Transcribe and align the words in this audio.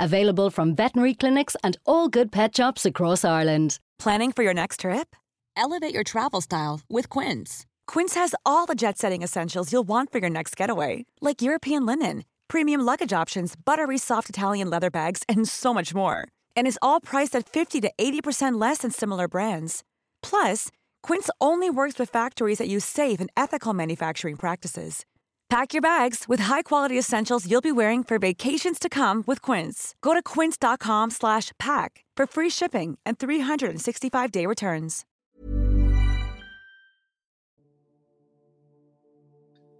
Available 0.00 0.48
from 0.48 0.76
veterinary 0.76 1.12
clinics 1.12 1.56
and 1.64 1.76
all 1.84 2.08
good 2.08 2.30
pet 2.30 2.56
shops 2.56 2.86
across 2.86 3.24
Ireland. 3.24 3.80
Planning 3.98 4.30
for 4.30 4.44
your 4.44 4.54
next 4.54 4.80
trip? 4.80 5.16
Elevate 5.56 5.92
your 5.92 6.04
travel 6.04 6.40
style 6.40 6.82
with 6.88 7.08
Quince. 7.08 7.66
Quince 7.88 8.14
has 8.14 8.32
all 8.46 8.64
the 8.66 8.76
jet 8.76 8.96
setting 8.96 9.22
essentials 9.24 9.72
you'll 9.72 9.88
want 9.88 10.12
for 10.12 10.18
your 10.18 10.30
next 10.30 10.56
getaway, 10.56 11.04
like 11.20 11.42
European 11.42 11.84
linen, 11.84 12.24
premium 12.46 12.80
luggage 12.80 13.12
options, 13.12 13.56
buttery 13.56 13.98
soft 13.98 14.28
Italian 14.30 14.70
leather 14.70 14.88
bags, 14.88 15.24
and 15.28 15.48
so 15.48 15.74
much 15.74 15.92
more. 15.92 16.28
And 16.54 16.68
is 16.68 16.78
all 16.80 17.00
priced 17.00 17.34
at 17.34 17.48
50 17.48 17.80
to 17.80 17.90
80% 17.98 18.60
less 18.60 18.78
than 18.78 18.92
similar 18.92 19.26
brands. 19.26 19.82
Plus, 20.22 20.70
Quince 21.02 21.28
only 21.40 21.70
works 21.70 21.98
with 21.98 22.08
factories 22.08 22.58
that 22.58 22.68
use 22.68 22.84
safe 22.84 23.18
and 23.18 23.30
ethical 23.36 23.74
manufacturing 23.74 24.36
practices. 24.36 25.04
Pack 25.50 25.72
your 25.72 25.80
bags 25.80 26.26
with 26.28 26.40
high-quality 26.40 26.98
essentials 26.98 27.50
you'll 27.50 27.62
be 27.62 27.72
wearing 27.72 28.04
for 28.04 28.18
vacations 28.18 28.78
to 28.78 28.90
come 28.90 29.24
with 29.26 29.40
Quince. 29.40 29.94
Go 30.02 30.12
to 30.12 30.22
quince.com 30.22 31.08
slash 31.10 31.52
pack 31.58 32.04
for 32.14 32.26
free 32.26 32.50
shipping 32.50 32.98
and 33.06 33.18
365-day 33.18 34.44
returns. 34.44 35.06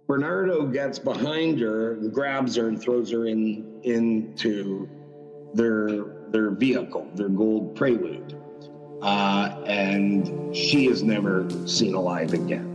Bernardo 0.07 0.65
gets 0.65 0.97
behind 0.97 1.59
her 1.59 1.91
and 1.91 2.11
grabs 2.11 2.55
her 2.55 2.67
and 2.67 2.81
throws 2.81 3.11
her 3.11 3.27
in 3.27 3.79
into 3.83 4.89
their 5.53 6.03
their 6.29 6.49
vehicle, 6.49 7.07
their 7.13 7.29
gold 7.29 7.75
prelude, 7.75 8.35
uh, 9.03 9.61
and 9.67 10.55
she 10.55 10.87
is 10.87 11.03
never 11.03 11.47
seen 11.67 11.93
alive 11.93 12.33
again. 12.33 12.65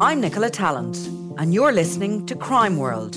I'm 0.00 0.20
Nicola 0.20 0.50
Tallant, 0.50 1.19
and 1.40 1.54
you're 1.54 1.72
listening 1.72 2.26
to 2.26 2.34
Crime 2.36 2.76
World, 2.76 3.16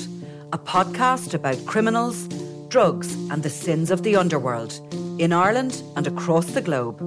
a 0.54 0.58
podcast 0.58 1.34
about 1.34 1.66
criminals, 1.66 2.26
drugs, 2.70 3.14
and 3.30 3.44
the 3.44 3.50
sins 3.50 3.92
of 3.92 4.04
the 4.04 4.16
underworld 4.16 4.80
in 5.20 5.34
Ireland 5.34 5.84
and 5.98 6.08
across 6.08 6.46
the 6.46 6.62
globe. 6.62 7.02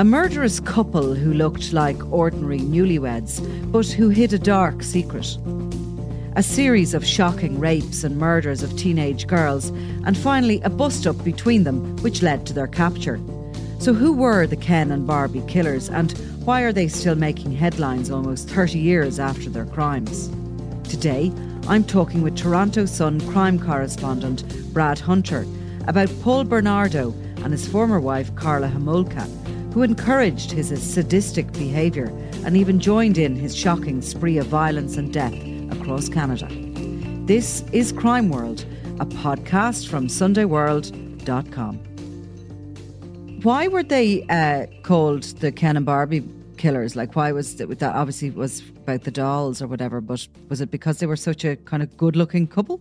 A 0.00 0.04
murderous 0.04 0.58
couple 0.58 1.14
who 1.14 1.32
looked 1.32 1.72
like 1.72 2.12
ordinary 2.12 2.58
newlyweds, 2.58 3.38
but 3.70 3.86
who 3.86 4.08
hid 4.08 4.32
a 4.32 4.40
dark 4.40 4.82
secret. 4.82 5.38
A 6.34 6.42
series 6.42 6.92
of 6.92 7.06
shocking 7.06 7.60
rapes 7.60 8.02
and 8.02 8.18
murders 8.18 8.64
of 8.64 8.76
teenage 8.76 9.28
girls, 9.28 9.68
and 10.04 10.18
finally 10.18 10.60
a 10.62 10.68
bust 10.68 11.06
up 11.06 11.22
between 11.22 11.62
them, 11.62 11.96
which 11.98 12.22
led 12.22 12.44
to 12.46 12.52
their 12.52 12.66
capture. 12.66 13.20
So, 13.78 13.94
who 13.94 14.12
were 14.12 14.48
the 14.48 14.56
Ken 14.56 14.90
and 14.90 15.06
Barbie 15.06 15.44
killers, 15.46 15.88
and 15.88 16.12
why 16.48 16.62
are 16.62 16.72
they 16.72 16.88
still 16.88 17.14
making 17.14 17.52
headlines 17.52 18.10
almost 18.10 18.48
30 18.48 18.78
years 18.78 19.20
after 19.20 19.50
their 19.50 19.66
crimes? 19.66 20.30
Today, 20.88 21.30
I'm 21.66 21.84
talking 21.84 22.22
with 22.22 22.38
Toronto 22.38 22.86
Sun 22.86 23.20
crime 23.32 23.58
correspondent 23.58 24.72
Brad 24.72 24.98
Hunter 24.98 25.44
about 25.86 26.08
Paul 26.22 26.44
Bernardo 26.44 27.10
and 27.44 27.52
his 27.52 27.68
former 27.68 28.00
wife 28.00 28.34
Karla 28.34 28.68
Homolka, 28.68 29.26
who 29.74 29.82
encouraged 29.82 30.50
his 30.50 30.70
sadistic 30.82 31.52
behaviour 31.52 32.06
and 32.46 32.56
even 32.56 32.80
joined 32.80 33.18
in 33.18 33.36
his 33.36 33.54
shocking 33.54 34.00
spree 34.00 34.38
of 34.38 34.46
violence 34.46 34.96
and 34.96 35.12
death 35.12 35.34
across 35.70 36.08
Canada. 36.08 36.48
This 37.26 37.62
is 37.72 37.92
Crime 37.92 38.30
World, 38.30 38.64
a 39.00 39.04
podcast 39.04 39.86
from 39.86 40.06
SundayWorld.com. 40.06 41.80
Why 43.42 43.68
were 43.68 43.82
they 43.82 44.22
uh, 44.30 44.66
called 44.82 45.24
the 45.24 45.52
Ken 45.52 45.76
and 45.76 45.84
Barbie 45.86 46.26
killers? 46.58 46.96
Like, 46.96 47.16
why 47.16 47.32
was 47.32 47.60
it 47.60 47.78
that 47.78 47.94
obviously 47.94 48.30
was 48.30 48.60
about 48.70 49.04
the 49.04 49.10
dolls 49.10 49.62
or 49.62 49.66
whatever, 49.66 50.00
but 50.00 50.26
was 50.48 50.60
it 50.60 50.70
because 50.70 50.98
they 50.98 51.06
were 51.06 51.16
such 51.16 51.44
a 51.44 51.56
kind 51.56 51.82
of 51.82 51.96
good 51.96 52.16
looking 52.16 52.46
couple? 52.46 52.80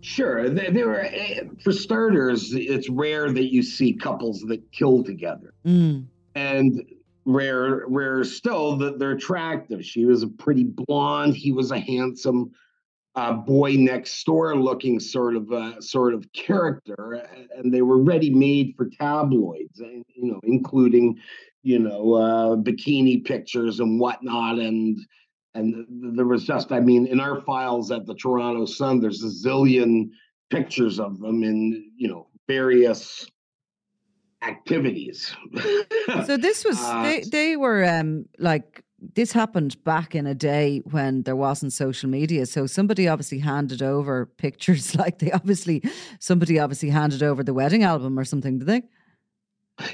Sure. 0.00 0.48
They, 0.48 0.70
they 0.70 0.84
were, 0.84 1.00
eh, 1.00 1.40
for 1.62 1.72
starters, 1.72 2.52
it's 2.52 2.88
rare 2.88 3.32
that 3.32 3.52
you 3.52 3.62
see 3.62 3.92
couples 3.92 4.40
that 4.42 4.70
kill 4.72 5.02
together. 5.02 5.52
Mm. 5.66 6.06
And 6.34 6.82
rare, 7.24 7.84
rare 7.88 8.22
still 8.24 8.76
that 8.76 8.98
they're 8.98 9.12
attractive. 9.12 9.84
She 9.84 10.04
was 10.04 10.22
a 10.22 10.28
pretty 10.28 10.64
blonde. 10.64 11.36
He 11.36 11.52
was 11.52 11.70
a 11.72 11.78
handsome 11.78 12.52
uh, 13.16 13.32
boy 13.32 13.72
next 13.72 14.22
door 14.24 14.54
looking 14.54 15.00
sort 15.00 15.36
of 15.36 15.50
uh, 15.50 15.80
sort 15.80 16.12
of 16.12 16.30
character, 16.34 17.26
and 17.56 17.72
they 17.72 17.80
were 17.80 17.98
ready 17.98 18.30
made 18.30 18.74
for 18.76 18.90
tabloids, 18.90 19.80
you 19.80 20.04
know, 20.32 20.38
including 20.44 21.18
you 21.62 21.78
know 21.78 22.14
uh, 22.14 22.56
bikini 22.56 23.24
pictures 23.24 23.80
and 23.80 24.00
whatnot, 24.00 24.58
and 24.58 24.98
and 25.54 25.86
there 26.16 26.26
was 26.26 26.44
just, 26.44 26.70
I 26.70 26.80
mean, 26.80 27.06
in 27.06 27.18
our 27.18 27.40
files 27.40 27.90
at 27.90 28.04
the 28.04 28.14
Toronto 28.14 28.66
Sun, 28.66 29.00
there's 29.00 29.22
a 29.22 29.28
zillion 29.28 30.10
pictures 30.50 31.00
of 31.00 31.18
them 31.20 31.42
in 31.42 31.90
you 31.96 32.08
know 32.08 32.28
various 32.46 33.26
activities. 34.42 35.34
so 36.26 36.36
this 36.36 36.64
was 36.68 36.78
Uh, 36.80 37.02
they 37.02 37.20
they 37.22 37.56
were 37.56 37.84
um 37.84 38.26
like 38.38 38.84
this 39.14 39.32
happened 39.32 39.82
back 39.84 40.14
in 40.14 40.26
a 40.26 40.34
day 40.34 40.80
when 40.90 41.22
there 41.22 41.36
wasn't 41.36 41.72
social 41.72 42.08
media. 42.08 42.46
So 42.46 42.66
somebody 42.66 43.08
obviously 43.08 43.38
handed 43.38 43.82
over 43.82 44.26
pictures 44.26 44.94
like 45.02 45.18
they 45.18 45.32
obviously 45.32 45.82
somebody 46.18 46.58
obviously 46.58 46.90
handed 46.90 47.22
over 47.22 47.42
the 47.42 47.54
wedding 47.54 47.82
album 47.82 48.18
or 48.18 48.24
something, 48.24 48.58
did 48.58 48.68
they? 48.68 48.82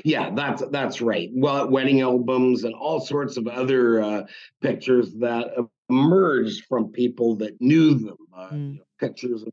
Yeah, 0.05 0.31
that's 0.35 0.63
that's 0.71 1.01
right. 1.01 1.31
Well, 1.33 1.69
wedding 1.69 2.01
albums 2.03 2.65
and 2.65 2.75
all 2.75 3.01
sorts 3.01 3.37
of 3.37 3.49
other 3.49 4.03
uh, 4.03 4.23
pictures 4.61 5.13
that 5.15 5.49
emerged 5.91 6.65
from 6.69 6.93
people 6.93 7.37
that 7.37 7.61
knew 7.61 7.95
them. 7.95 8.17
Uh, 8.33 8.49
Mm. 8.51 8.73
you 8.75 8.79
know, 8.79 8.85
pictures 9.01 9.43
of, 9.43 9.53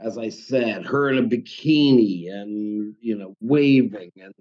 as 0.00 0.18
I 0.18 0.28
said, 0.28 0.84
her 0.86 1.08
in 1.10 1.18
a 1.18 1.22
bikini 1.22 2.30
and 2.32 2.94
you 3.00 3.16
know 3.16 3.34
waving 3.40 4.12
and 4.16 4.34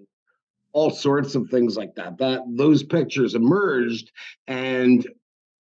all 0.74 0.90
sorts 0.90 1.36
of 1.36 1.50
things 1.50 1.78
like 1.78 1.96
that. 1.96 2.18
That 2.18 2.42
those 2.48 2.84
pictures 2.84 3.34
emerged, 3.36 4.12
and 4.48 5.08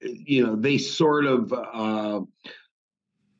you 0.01 0.45
know 0.45 0.55
they 0.55 0.77
sort 0.77 1.25
of. 1.25 1.53
Uh, 1.53 2.21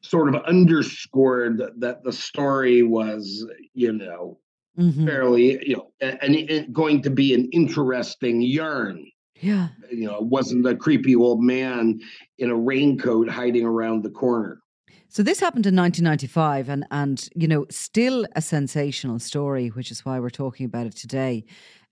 sort 0.06 0.28
of 0.28 0.44
underscored 0.44 1.62
that 1.78 2.03
the 2.03 2.12
story 2.12 2.83
was 2.83 3.47
you 3.73 3.94
know 3.94 4.38
Mhm. 4.78 5.06
fairly, 5.06 5.67
you 5.67 5.75
know, 5.75 5.91
and 6.01 6.73
going 6.73 7.01
to 7.03 7.09
be 7.09 7.34
an 7.34 7.47
interesting 7.51 8.41
yarn. 8.41 9.06
Yeah. 9.39 9.69
You 9.91 10.06
know, 10.07 10.16
it 10.16 10.25
wasn't 10.25 10.66
a 10.66 10.75
creepy 10.75 11.16
old 11.16 11.44
man 11.44 12.00
in 12.39 12.50
a 12.50 12.56
raincoat 12.56 13.29
hiding 13.29 13.66
around 13.66 14.03
the 14.03 14.09
corner. 14.09 14.59
So 15.09 15.21
this 15.21 15.39
happened 15.39 15.68
in 15.68 15.75
1995 15.75 16.69
and 16.69 16.86
and 16.89 17.30
you 17.36 17.47
know 17.47 17.68
still 17.69 18.25
a 18.36 18.42
sensational 18.42 19.19
story 19.19 19.68
which 19.68 19.92
is 19.92 20.03
why 20.03 20.19
we're 20.19 20.31
talking 20.31 20.65
about 20.65 20.88
it 20.88 20.95
today. 20.95 21.45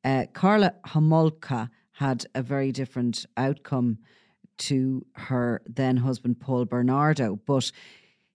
Uh, 0.03 0.25
Karla 0.33 0.73
Homolka 0.88 1.69
had 1.91 2.25
a 2.33 2.41
very 2.41 2.71
different 2.71 3.27
outcome 3.38 4.00
to 4.57 5.05
her 5.13 5.61
then 5.67 5.97
husband 5.97 6.39
Paul 6.39 6.65
Bernardo 6.65 7.39
but 7.45 7.71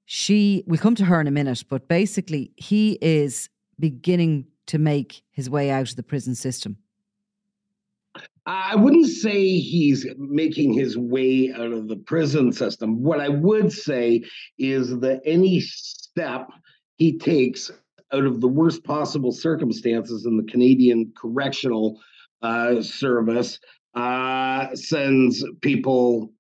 she 0.05 0.63
we'll 0.69 0.79
come 0.79 0.95
to 0.95 1.05
her 1.05 1.21
in 1.21 1.27
a 1.27 1.33
minute 1.33 1.65
but 1.69 1.89
basically 1.89 2.53
he 2.57 2.97
is 3.03 3.49
beginning 3.79 4.47
to 4.67 4.79
make 4.79 5.23
his 5.31 5.49
way 5.49 5.71
out 5.71 5.89
of 5.91 5.97
the 5.97 6.03
prison 6.03 6.35
system. 6.35 6.77
I 8.47 8.77
wouldn't 8.77 9.09
say 9.09 9.59
he's 9.59 10.07
making 10.17 10.73
his 10.73 10.97
way 10.97 11.53
out 11.53 11.73
of 11.73 11.89
the 11.89 11.97
prison 11.97 12.53
system. 12.53 13.03
What 13.03 13.21
I 13.21 13.29
would 13.29 13.73
say 13.73 14.23
is 14.59 15.01
that 15.01 15.21
any 15.25 15.61
step 15.61 16.49
he 16.97 17.19
takes 17.19 17.71
out 18.13 18.25
of 18.25 18.41
the 18.41 18.49
worst 18.49 18.85
possible 18.85 19.33
circumstances 19.33 20.27
in 20.27 20.37
the 20.37 20.45
Canadian 20.45 21.13
Correctional 21.17 22.01
uh, 22.43 22.81
Service 22.83 23.59
uh, 23.95 24.75
sends 24.75 25.45
people 25.61 26.33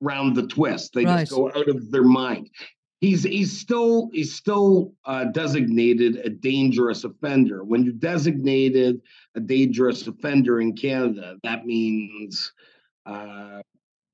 round 0.00 0.36
the 0.36 0.46
twist. 0.46 0.92
They 0.94 1.04
Right. 1.06 1.20
just 1.20 1.32
go 1.32 1.48
out 1.48 1.68
of 1.68 1.90
their 1.90 2.04
mind. 2.04 2.50
He's 3.00 3.22
he's 3.22 3.58
still 3.58 4.10
he's 4.12 4.34
still 4.34 4.92
uh, 5.04 5.24
designated 5.24 6.16
a 6.16 6.30
dangerous 6.30 7.04
offender. 7.04 7.64
When 7.64 7.84
you're 7.84 7.94
designated 7.94 9.00
a 9.34 9.40
dangerous 9.40 10.06
offender 10.06 10.60
in 10.60 10.76
Canada, 10.76 11.36
that 11.42 11.66
means 11.66 12.52
uh, 13.06 13.62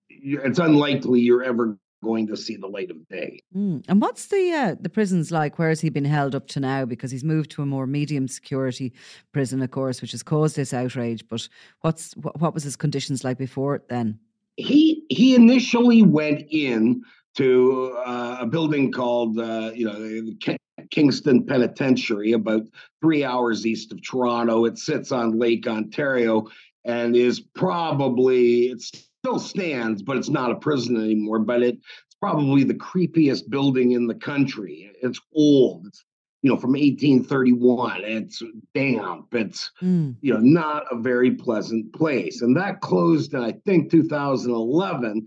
it's 0.08 0.58
unlikely 0.58 1.20
you're 1.20 1.42
ever 1.42 1.78
going 2.04 2.26
to 2.28 2.36
see 2.36 2.56
the 2.56 2.66
light 2.66 2.90
of 2.90 3.08
day. 3.08 3.40
Mm. 3.56 3.84
And 3.88 4.00
what's 4.00 4.26
the 4.26 4.52
uh, 4.52 4.76
the 4.80 4.88
prisons 4.88 5.32
like? 5.32 5.58
Where 5.58 5.70
has 5.70 5.80
he 5.80 5.88
been 5.88 6.04
held 6.04 6.34
up 6.34 6.46
to 6.48 6.60
now? 6.60 6.84
Because 6.84 7.10
he's 7.10 7.24
moved 7.24 7.50
to 7.52 7.62
a 7.62 7.66
more 7.66 7.86
medium 7.86 8.28
security 8.28 8.92
prison, 9.32 9.62
of 9.62 9.70
course, 9.70 10.00
which 10.00 10.12
has 10.12 10.22
caused 10.22 10.56
this 10.56 10.72
outrage. 10.72 11.26
But 11.28 11.48
what's 11.80 12.16
what, 12.16 12.40
what 12.40 12.54
was 12.54 12.62
his 12.62 12.76
conditions 12.76 13.24
like 13.24 13.38
before 13.38 13.82
then? 13.88 14.18
He 14.56 15.04
he 15.08 15.34
initially 15.34 16.02
went 16.02 16.44
in 16.50 17.02
to 17.36 17.96
uh, 18.04 18.38
a 18.40 18.46
building 18.46 18.90
called 18.90 19.38
uh, 19.38 19.70
you 19.74 19.86
know 19.86 20.56
Kingston 20.90 21.44
Penitentiary, 21.44 22.32
about 22.32 22.62
three 23.00 23.24
hours 23.24 23.66
east 23.66 23.92
of 23.92 24.02
Toronto. 24.02 24.64
It 24.64 24.78
sits 24.78 25.12
on 25.12 25.38
Lake 25.38 25.66
Ontario 25.66 26.46
and 26.84 27.16
is 27.16 27.40
probably 27.40 28.68
it 28.68 28.82
still 28.82 29.38
stands, 29.38 30.02
but 30.02 30.16
it's 30.16 30.28
not 30.28 30.50
a 30.50 30.56
prison 30.56 30.96
anymore. 30.96 31.40
But 31.40 31.62
it, 31.62 31.74
it's 31.74 32.16
probably 32.20 32.64
the 32.64 32.74
creepiest 32.74 33.48
building 33.50 33.92
in 33.92 34.06
the 34.06 34.14
country. 34.14 34.90
It's 35.02 35.20
old. 35.34 35.86
It's 35.86 36.04
you 36.42 36.50
know 36.50 36.56
from 36.56 36.72
1831. 36.72 38.02
It's 38.04 38.42
damp. 38.74 39.26
It's 39.32 39.70
mm. 39.82 40.14
you 40.20 40.32
know 40.32 40.40
not 40.40 40.84
a 40.90 40.96
very 40.96 41.32
pleasant 41.32 41.92
place, 41.92 42.40
and 42.40 42.56
that 42.56 42.80
closed 42.80 43.34
in 43.34 43.42
I 43.42 43.52
think 43.66 43.90
2011, 43.90 45.26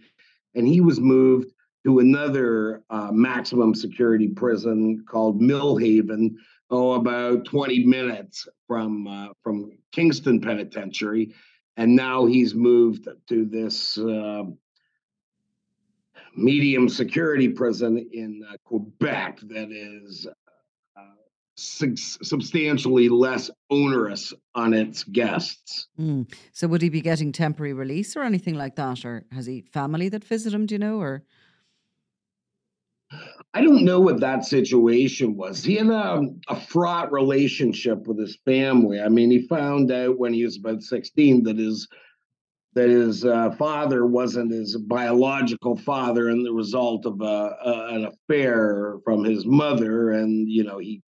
and 0.55 0.67
he 0.67 0.81
was 0.81 0.99
moved 0.99 1.51
to 1.85 1.99
another 1.99 2.83
uh, 2.89 3.09
maximum 3.11 3.73
security 3.73 4.27
prison 4.27 5.03
called 5.07 5.41
Millhaven, 5.41 6.35
oh, 6.69 6.93
about 6.93 7.45
20 7.45 7.85
minutes 7.85 8.47
from 8.67 9.07
uh, 9.07 9.27
from 9.41 9.71
Kingston 9.91 10.41
Penitentiary, 10.41 11.33
and 11.77 11.95
now 11.95 12.25
he's 12.25 12.53
moved 12.53 13.07
to 13.27 13.45
this 13.45 13.97
uh, 13.97 14.43
medium 16.35 16.89
security 16.89 17.49
prison 17.49 18.09
in 18.11 18.43
uh, 18.49 18.57
Quebec 18.65 19.39
that 19.43 19.71
is 19.71 20.27
uh, 20.97 21.01
substantially 21.55 23.09
less 23.09 23.49
onerous 23.69 24.33
on 24.55 24.73
its 24.73 25.03
guests. 25.03 25.87
Mm. 25.99 26.31
So, 26.51 26.67
would 26.67 26.81
he 26.81 26.89
be 26.89 27.01
getting 27.01 27.31
temporary 27.31 27.73
release 27.73 28.17
or 28.17 28.23
anything 28.23 28.55
like 28.55 28.75
that, 28.75 29.05
or 29.05 29.25
has 29.31 29.45
he 29.45 29.61
family 29.61 30.09
that 30.09 30.25
visit 30.25 30.53
him? 30.53 30.65
Do 30.65 30.75
you 30.75 30.79
know, 30.79 30.99
or? 30.99 31.23
I 33.53 33.61
don't 33.61 33.83
know 33.83 33.99
what 33.99 34.19
that 34.19 34.45
situation 34.45 35.35
was. 35.35 35.63
He 35.63 35.75
had 35.75 35.87
a, 35.87 36.21
a, 36.49 36.55
fraught 36.55 37.11
relationship 37.11 38.05
with 38.05 38.19
his 38.19 38.37
family. 38.45 39.01
I 39.01 39.09
mean, 39.09 39.31
he 39.31 39.47
found 39.47 39.91
out 39.91 40.19
when 40.19 40.33
he 40.33 40.45
was 40.45 40.57
about 40.57 40.83
16 40.83 41.43
that 41.43 41.57
his 41.57 41.87
that 42.73 42.89
his 42.89 43.25
uh, 43.25 43.49
father 43.57 44.05
wasn't 44.05 44.51
his 44.51 44.77
biological 44.77 45.75
father 45.75 46.29
and 46.29 46.45
the 46.45 46.53
result 46.53 47.05
of 47.07 47.19
a, 47.21 47.25
a, 47.25 47.87
an 47.95 48.05
affair 48.05 48.97
from 49.03 49.23
his 49.23 49.45
mother 49.45 50.11
and 50.11 50.47
you 50.47 50.63
know 50.63 50.77
he 50.77 51.01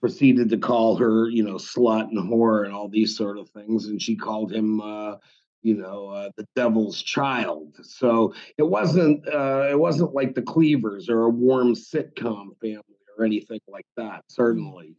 proceeded 0.00 0.50
to 0.50 0.58
call 0.58 0.96
her 0.96 1.30
you 1.30 1.42
know 1.42 1.54
slut 1.54 2.08
and 2.10 2.30
whore 2.30 2.66
and 2.66 2.74
all 2.74 2.88
these 2.88 3.16
sort 3.16 3.38
of 3.38 3.48
things 3.50 3.86
and 3.86 4.02
she 4.02 4.14
called 4.14 4.52
him 4.52 4.82
uh, 4.82 5.14
you 5.62 5.74
know 5.76 6.08
uh, 6.08 6.30
the 6.36 6.46
devil's 6.54 7.00
child. 7.02 7.76
So 7.82 8.34
it 8.58 8.64
wasn't 8.64 9.26
uh, 9.28 9.68
it 9.70 9.78
wasn't 9.78 10.14
like 10.14 10.34
the 10.34 10.42
cleavers 10.42 11.08
or 11.08 11.22
a 11.22 11.30
warm 11.30 11.74
sitcom 11.74 12.58
family 12.60 12.82
or 13.18 13.24
anything 13.24 13.60
like 13.68 13.86
that 13.96 14.24
certainly. 14.28 14.96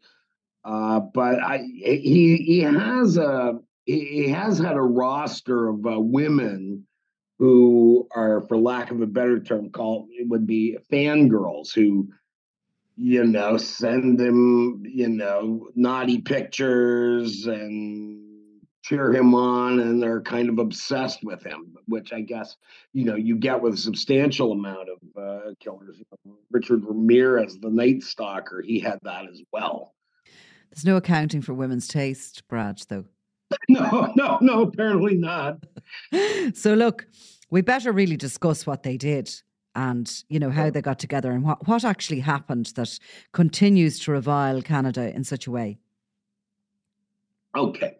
Uh, 0.63 1.01
but 1.01 1.42
I, 1.44 1.57
he 1.57 2.38
he 2.38 2.60
has 2.60 3.18
a 3.18 3.60
he 3.86 4.30
has 4.30 4.57
had 4.57 4.77
a 4.77 4.81
roster 4.81 5.68
of 5.68 5.86
uh, 5.86 6.00
women 6.00 6.88
who 7.39 8.07
are 8.16 8.42
for 8.42 8.57
lack 8.57 8.92
of 8.92 9.01
a 9.01 9.07
better 9.07 9.39
term 9.39 9.69
called 9.69 10.07
it 10.12 10.27
would 10.30 10.48
be 10.48 10.77
fangirls 10.92 11.74
who 11.74 12.07
you 12.95 13.24
know 13.25 13.57
send 13.57 14.21
him 14.21 14.83
you 14.86 15.09
know 15.09 15.68
naughty 15.75 16.21
pictures 16.21 17.45
and 17.48 18.22
cheer 18.83 19.13
him 19.13 19.33
on 19.33 19.80
and 19.80 20.03
they're 20.03 20.21
kind 20.21 20.50
of 20.50 20.59
obsessed 20.59 21.24
with 21.24 21.41
him, 21.41 21.75
which 21.88 22.12
I 22.12 22.21
guess, 22.21 22.57
you 22.91 23.06
know, 23.06 23.15
you 23.15 23.38
get 23.38 23.62
with 23.62 23.74
a 23.74 23.77
substantial 23.77 24.51
amount 24.51 24.89
of 24.89 25.21
uh, 25.21 25.51
killers. 25.59 26.01
Richard 26.51 26.83
Ramirez, 26.85 27.57
the 27.59 27.69
Night 27.69 28.03
Stalker, 28.03 28.62
he 28.62 28.80
had 28.80 29.00
that 29.03 29.25
as 29.30 29.41
well. 29.51 29.94
There's 30.69 30.85
no 30.85 30.97
accounting 30.97 31.41
for 31.41 31.53
women's 31.53 31.88
taste, 31.88 32.47
Brad, 32.47 32.81
though. 32.89 33.06
no, 33.69 34.12
no, 34.15 34.38
no, 34.41 34.62
apparently 34.63 35.15
not. 35.15 35.63
so 36.53 36.74
look, 36.74 37.07
we 37.50 37.62
better 37.62 37.91
really 37.91 38.18
discuss 38.18 38.68
what 38.68 38.83
they 38.83 38.97
did 38.97 39.31
and 39.75 40.24
you 40.30 40.39
know 40.39 40.51
how 40.51 40.69
they 40.69 40.81
got 40.81 41.00
together 41.00 41.31
and 41.31 41.44
what, 41.44 41.68
what 41.68 41.83
actually 41.83 42.19
happened 42.19 42.68
that 42.75 43.00
continues 43.31 44.00
to 44.00 44.12
revile 44.12 44.62
Canada 44.62 45.13
in 45.15 45.24
such 45.24 45.47
a 45.47 45.51
way. 45.51 45.77
Okay, 47.55 47.97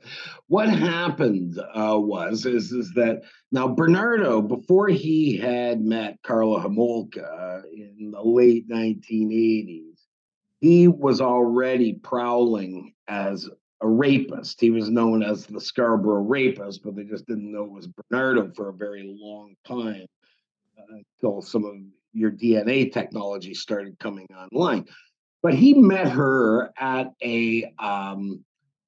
what 0.48 0.68
happened 0.68 1.60
uh, 1.60 1.98
was 2.00 2.46
is 2.48 2.72
is 2.72 2.92
that 2.94 3.22
now 3.52 3.68
Bernardo, 3.68 4.42
before 4.42 4.88
he 4.88 5.38
had 5.38 5.80
met 5.80 6.18
Karla 6.24 6.60
Homolka 6.60 7.64
in 7.72 8.10
the 8.12 8.22
late 8.22 8.68
1980s, 8.68 10.00
he 10.60 10.88
was 10.88 11.22
already 11.22 11.94
prowling 11.94 12.96
as 13.08 13.48
a 13.82 13.88
rapist. 13.88 14.60
He 14.60 14.72
was 14.72 14.90
known 14.90 15.22
as 15.22 15.46
the 15.46 15.62
Scarborough 15.62 16.24
Rapist, 16.24 16.82
but 16.84 16.96
they 16.96 17.04
just 17.04 17.28
didn't 17.28 17.52
know 17.52 17.66
it 17.66 17.72
was 17.72 17.88
Bernardo 17.88 18.52
for 18.56 18.70
a 18.70 18.74
very 18.74 19.16
long 19.20 19.56
time 19.68 20.08
uh, 20.80 20.96
until 21.22 21.42
some 21.42 21.66
of 21.66 21.76
your 22.14 22.32
DNA 22.32 22.92
technology 22.92 23.54
started 23.54 24.00
coming 24.00 24.28
online. 24.36 24.86
But 25.44 25.54
he 25.54 25.74
met 25.74 26.08
her 26.10 26.72
at 26.78 27.12
a 27.22 27.72
um, 27.78 28.44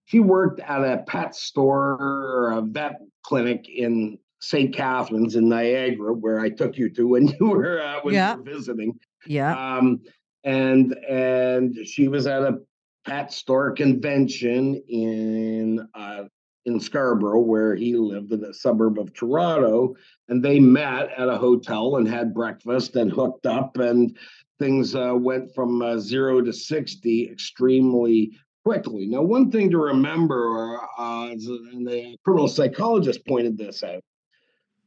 she 0.05 0.19
worked 0.19 0.59
at 0.59 0.83
a 0.83 1.03
pet 1.07 1.35
store 1.35 1.97
or 1.99 2.51
a 2.51 2.61
vet 2.61 3.01
clinic 3.23 3.67
in 3.67 4.19
St. 4.39 4.73
Catharines 4.73 5.35
in 5.35 5.49
Niagara, 5.49 6.13
where 6.13 6.39
I 6.39 6.49
took 6.49 6.77
you 6.77 6.89
to 6.91 7.07
when 7.09 7.27
you 7.27 7.47
were 7.47 7.81
uh, 7.81 7.99
when 8.03 8.13
yeah. 8.13 8.33
you 8.33 8.37
were 8.37 8.43
visiting. 8.43 8.99
Yeah. 9.25 9.77
Um, 9.77 10.01
and 10.43 10.93
and 11.09 11.75
she 11.87 12.07
was 12.07 12.27
at 12.27 12.43
a 12.43 12.59
pet 13.05 13.33
store 13.33 13.71
convention 13.71 14.81
in 14.87 15.87
uh, 15.95 16.25
in 16.65 16.79
Scarborough, 16.79 17.41
where 17.41 17.75
he 17.75 17.95
lived 17.95 18.31
in 18.31 18.43
a 18.43 18.53
suburb 18.53 18.99
of 18.99 19.13
Toronto, 19.13 19.95
and 20.29 20.43
they 20.43 20.59
met 20.59 21.09
at 21.17 21.29
a 21.29 21.37
hotel 21.37 21.97
and 21.97 22.07
had 22.07 22.33
breakfast 22.33 22.95
and 22.95 23.11
hooked 23.11 23.45
up, 23.45 23.77
and 23.77 24.17
things 24.59 24.95
uh, 24.95 25.13
went 25.15 25.53
from 25.53 25.81
uh, 25.81 25.97
zero 25.97 26.41
to 26.41 26.53
sixty 26.53 27.29
extremely 27.29 28.31
quickly. 28.65 29.05
Now, 29.05 29.21
one 29.21 29.51
thing 29.51 29.69
to 29.71 29.77
remember, 29.77 30.79
uh, 30.97 31.27
and 31.29 31.87
the 31.87 32.17
criminal 32.23 32.47
psychologist 32.47 33.25
pointed 33.27 33.57
this 33.57 33.83
out, 33.83 34.03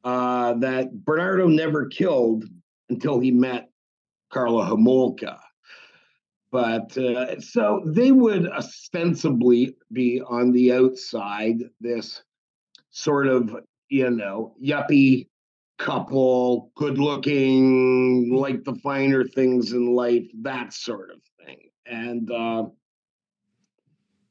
uh, 0.04 0.54
that 0.54 1.04
Bernardo 1.04 1.46
never 1.46 1.86
killed 1.86 2.44
until 2.90 3.20
he 3.20 3.30
met 3.30 3.70
Karla 4.32 4.64
Homolka. 4.66 5.38
But 6.50 6.96
uh, 6.96 7.40
so 7.40 7.82
they 7.86 8.10
would 8.10 8.48
ostensibly 8.50 9.76
be 9.92 10.22
on 10.22 10.50
the 10.50 10.72
outside, 10.72 11.58
this 11.80 12.22
sort 12.90 13.28
of, 13.28 13.54
you 13.90 14.10
know, 14.10 14.54
yuppie 14.62 15.28
couple, 15.78 16.72
good 16.74 16.98
looking, 16.98 18.34
like 18.34 18.64
the 18.64 18.74
finer 18.76 19.24
things 19.24 19.72
in 19.72 19.94
life, 19.94 20.26
that 20.42 20.72
sort 20.72 21.10
of 21.10 21.20
thing. 21.44 21.68
And 21.86 22.30
uh, 22.30 22.64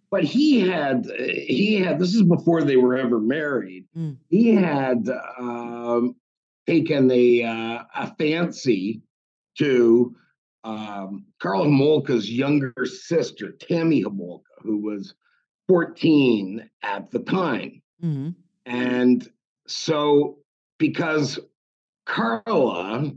but 0.10 0.24
he 0.24 0.62
had 0.62 1.06
he 1.20 1.76
had 1.76 2.00
this 2.00 2.14
is 2.14 2.24
before 2.24 2.64
they 2.64 2.78
were 2.78 2.98
ever 2.98 3.20
married 3.20 3.86
mm. 3.96 4.18
he 4.30 4.54
had 4.54 5.10
um, 5.40 6.16
taken 6.66 7.10
a 7.12 7.44
uh, 7.44 7.84
a 7.96 8.16
fancy 8.18 9.02
to 9.58 10.16
um, 10.64 11.26
Karla 11.40 11.66
Homolka's 11.66 12.30
younger 12.30 12.74
sister 12.86 13.52
Tammy 13.52 14.04
Homolka 14.04 14.42
who 14.62 14.78
was 14.78 15.14
14 15.68 16.70
at 16.84 17.12
the 17.12 17.20
time 17.20 17.82
mm-hmm. 18.04 18.30
and 18.66 19.30
so 19.68 20.38
because 20.78 21.40
Karla 22.06 23.12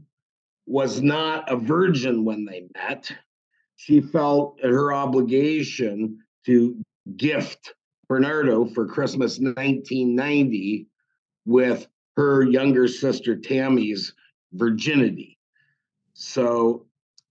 was 0.67 1.01
not 1.01 1.51
a 1.51 1.57
virgin 1.57 2.25
when 2.25 2.45
they 2.45 2.69
met 2.75 3.11
she 3.77 4.01
felt 4.01 4.61
her 4.63 4.93
obligation 4.93 6.19
to 6.47 6.77
gift 7.17 7.75
Bernardo 8.09 8.67
for 8.67 8.87
Christmas 8.87 9.39
1990 9.39 10.87
with 11.47 11.87
her 12.17 12.43
younger 12.43 12.89
sister 12.89 13.37
Tammy's 13.37 14.15
virginity. 14.53 15.39
So 16.15 16.87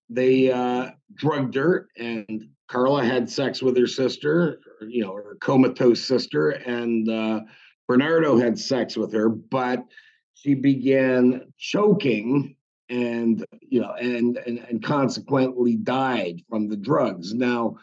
they 0.09 0.51
uh, 0.51 0.91
drugged 1.13 1.55
her, 1.55 1.89
and 1.97 2.49
Karla 2.67 3.03
had 3.03 3.29
sex 3.29 3.61
with 3.61 3.77
her 3.77 3.87
sister, 3.87 4.59
you 4.81 5.03
know, 5.03 5.13
her 5.13 5.37
comatose 5.39 6.03
sister, 6.03 6.49
and 6.51 7.09
uh, 7.09 7.41
Bernardo 7.87 8.37
had 8.37 8.57
sex 8.57 8.95
with 8.95 9.13
her, 9.13 9.29
but 9.29 9.83
she 10.33 10.53
began 10.53 11.51
choking 11.57 12.55
and 12.89 13.45
you 13.61 13.81
know 13.81 13.93
and, 13.93 14.37
and 14.37 14.59
and 14.59 14.83
consequently 14.83 15.75
died 15.75 16.41
from 16.49 16.67
the 16.67 16.77
drugs 16.77 17.33
now 17.33 17.75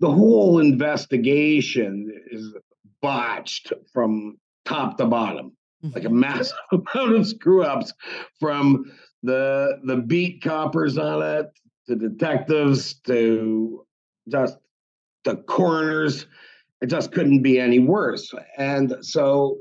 the 0.00 0.10
whole 0.10 0.58
investigation 0.58 2.12
is 2.30 2.54
botched 3.00 3.72
from 3.92 4.38
top 4.64 4.98
to 4.98 5.06
bottom. 5.06 5.52
Mm-hmm. 5.84 5.94
like 5.94 6.04
a 6.04 6.10
massive 6.10 6.56
amount 6.72 7.16
of 7.16 7.26
screw 7.26 7.62
ups 7.62 7.92
from 8.38 8.84
the 9.22 9.78
the 9.84 9.96
beat 9.96 10.42
coppers 10.42 10.98
on 10.98 11.22
it 11.22 11.46
to 11.88 11.96
detectives 11.96 12.94
to 13.06 13.86
just 14.28 14.58
the 15.24 15.36
coroners. 15.36 16.26
It 16.82 16.86
just 16.86 17.12
couldn't 17.12 17.42
be 17.42 17.58
any 17.58 17.78
worse. 17.78 18.30
And 18.58 18.94
so 19.00 19.56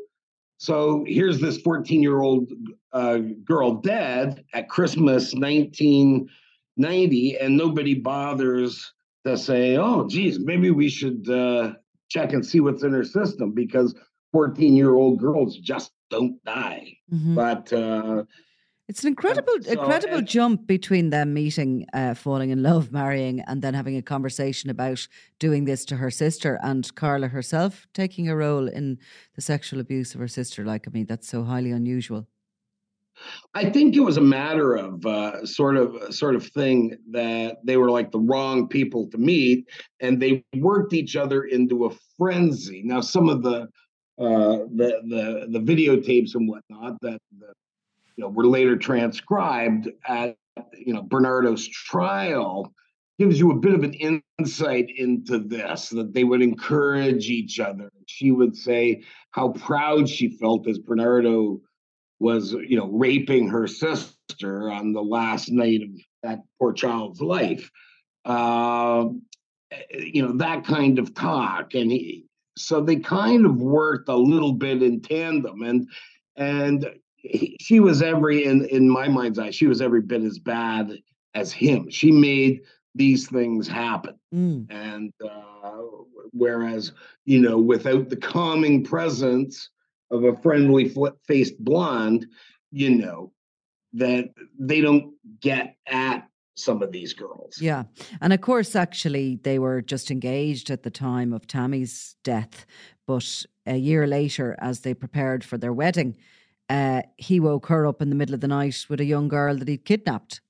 so 0.57 1.05
here's 1.07 1.39
this 1.39 1.61
14 1.61 2.03
year 2.03 2.19
old 2.19 2.51
uh, 2.91 3.19
girl 3.45 3.75
dead 3.75 4.43
at 4.53 4.67
Christmas 4.67 5.33
1990, 5.33 7.37
and 7.37 7.55
nobody 7.55 7.93
bothers 7.93 8.91
to 9.29 9.37
say, 9.37 9.77
oh, 9.77 10.07
geez, 10.07 10.39
maybe 10.39 10.71
we 10.71 10.89
should 10.89 11.29
uh, 11.29 11.73
check 12.09 12.33
and 12.33 12.45
see 12.45 12.59
what's 12.59 12.83
in 12.83 12.93
her 12.93 13.03
system 13.03 13.53
because 13.53 13.95
14 14.31 14.75
year 14.75 14.93
old 14.95 15.19
girls 15.19 15.57
just 15.57 15.91
don't 16.09 16.43
die. 16.43 16.97
Mm-hmm. 17.11 17.35
But 17.35 17.71
uh, 17.73 18.23
it's 18.87 19.03
an 19.03 19.09
incredible, 19.09 19.53
so, 19.61 19.71
incredible 19.71 20.21
jump 20.21 20.65
between 20.65 21.11
them 21.11 21.33
meeting, 21.33 21.85
uh, 21.93 22.15
falling 22.15 22.49
in 22.49 22.63
love, 22.63 22.91
marrying, 22.91 23.41
and 23.41 23.61
then 23.61 23.75
having 23.75 23.95
a 23.95 24.01
conversation 24.01 24.69
about 24.71 25.07
doing 25.37 25.65
this 25.65 25.85
to 25.85 25.97
her 25.97 26.09
sister 26.09 26.59
and 26.63 26.93
Karla 26.95 27.27
herself 27.27 27.85
taking 27.93 28.27
a 28.27 28.35
role 28.35 28.67
in 28.67 28.97
the 29.35 29.41
sexual 29.41 29.79
abuse 29.79 30.15
of 30.15 30.19
her 30.19 30.27
sister. 30.27 30.65
Like, 30.65 30.87
I 30.87 30.91
mean, 30.91 31.05
that's 31.05 31.27
so 31.27 31.43
highly 31.43 31.71
unusual. 31.71 32.27
I 33.53 33.69
think 33.69 33.95
it 33.95 34.01
was 34.01 34.17
a 34.17 34.21
matter 34.21 34.75
of 34.75 35.05
uh, 35.05 35.45
sort 35.45 35.77
of 35.77 36.13
sort 36.13 36.35
of 36.35 36.45
thing 36.47 36.97
that 37.11 37.57
they 37.63 37.77
were 37.77 37.89
like 37.89 38.11
the 38.11 38.19
wrong 38.19 38.67
people 38.67 39.09
to 39.09 39.17
meet, 39.17 39.65
and 39.99 40.21
they 40.21 40.43
worked 40.57 40.93
each 40.93 41.15
other 41.15 41.43
into 41.43 41.85
a 41.85 41.95
frenzy. 42.17 42.81
Now, 42.83 43.01
some 43.01 43.29
of 43.29 43.41
the 43.43 43.67
uh, 44.19 44.65
the 44.75 45.01
the 45.07 45.47
the 45.49 45.59
videotapes 45.59 46.35
and 46.35 46.47
whatnot 46.47 46.99
that 47.01 47.19
the 47.39 47.53
you 48.17 48.25
know, 48.25 48.29
were 48.29 48.47
later 48.47 48.75
transcribed 48.75 49.89
at 50.05 50.35
you 50.77 50.93
know 50.93 51.01
Bernardo's 51.01 51.67
trial 51.67 52.73
gives 53.17 53.39
you 53.39 53.51
a 53.51 53.59
bit 53.59 53.73
of 53.73 53.83
an 53.83 53.93
insight 54.39 54.89
into 54.95 55.39
this 55.39 55.89
that 55.89 56.13
they 56.13 56.23
would 56.23 56.41
encourage 56.41 57.29
each 57.29 57.59
other. 57.59 57.89
She 58.07 58.31
would 58.31 58.55
say 58.55 59.03
how 59.31 59.49
proud 59.49 60.07
she 60.07 60.37
felt 60.37 60.67
as 60.67 60.79
Bernardo 60.79 61.61
was, 62.19 62.51
you 62.51 62.77
know, 62.77 62.87
raping 62.87 63.47
her 63.47 63.67
sister 63.67 64.69
on 64.69 64.93
the 64.93 65.01
last 65.01 65.49
night 65.51 65.81
of 65.81 65.89
that 66.23 66.39
poor 66.59 66.73
child's 66.73 67.21
life. 67.21 67.69
Uh, 68.25 69.05
you 69.91 70.21
know, 70.21 70.33
that 70.33 70.65
kind 70.65 70.99
of 70.99 71.13
talk. 71.13 71.73
And 71.73 71.91
he, 71.91 72.25
so 72.57 72.81
they 72.81 72.97
kind 72.97 73.45
of 73.45 73.61
worked 73.61 74.09
a 74.09 74.15
little 74.15 74.53
bit 74.53 74.83
in 74.83 75.01
tandem. 75.01 75.61
And 75.61 75.87
and 76.35 76.89
she 77.59 77.79
was 77.79 78.01
every 78.01 78.45
in 78.45 78.65
in 78.65 78.89
my 78.89 79.07
mind's 79.07 79.37
eye 79.37 79.51
she 79.51 79.67
was 79.67 79.81
every 79.81 80.01
bit 80.01 80.23
as 80.23 80.39
bad 80.39 80.97
as 81.35 81.51
him 81.51 81.89
she 81.89 82.11
made 82.11 82.61
these 82.95 83.27
things 83.29 83.67
happen 83.67 84.15
mm. 84.33 84.65
and 84.69 85.13
uh, 85.23 85.77
whereas 86.31 86.93
you 87.25 87.39
know 87.39 87.57
without 87.57 88.09
the 88.09 88.15
calming 88.15 88.83
presence 88.83 89.69
of 90.11 90.23
a 90.23 90.35
friendly 90.37 90.93
faced 91.27 91.57
blonde 91.59 92.25
you 92.71 92.89
know 92.89 93.31
that 93.93 94.29
they 94.57 94.81
don't 94.81 95.13
get 95.39 95.75
at 95.87 96.27
some 96.55 96.81
of 96.81 96.91
these 96.91 97.13
girls 97.13 97.59
yeah 97.61 97.83
and 98.21 98.33
of 98.33 98.41
course 98.41 98.75
actually 98.75 99.39
they 99.43 99.59
were 99.59 99.81
just 99.81 100.11
engaged 100.11 100.69
at 100.69 100.83
the 100.83 100.89
time 100.89 101.31
of 101.31 101.47
tammy's 101.47 102.15
death 102.23 102.65
but 103.07 103.45
a 103.65 103.77
year 103.77 104.05
later 104.05 104.55
as 104.59 104.81
they 104.81 104.93
prepared 104.93 105.43
for 105.43 105.57
their 105.57 105.73
wedding 105.73 106.15
uh, 106.69 107.01
he 107.17 107.39
woke 107.39 107.65
her 107.67 107.87
up 107.87 108.01
in 108.01 108.09
the 108.09 108.15
middle 108.15 108.35
of 108.35 108.41
the 108.41 108.47
night 108.47 108.85
with 108.89 108.99
a 109.01 109.05
young 109.05 109.27
girl 109.27 109.57
that 109.57 109.67
he'd 109.67 109.85
kidnapped, 109.85 110.41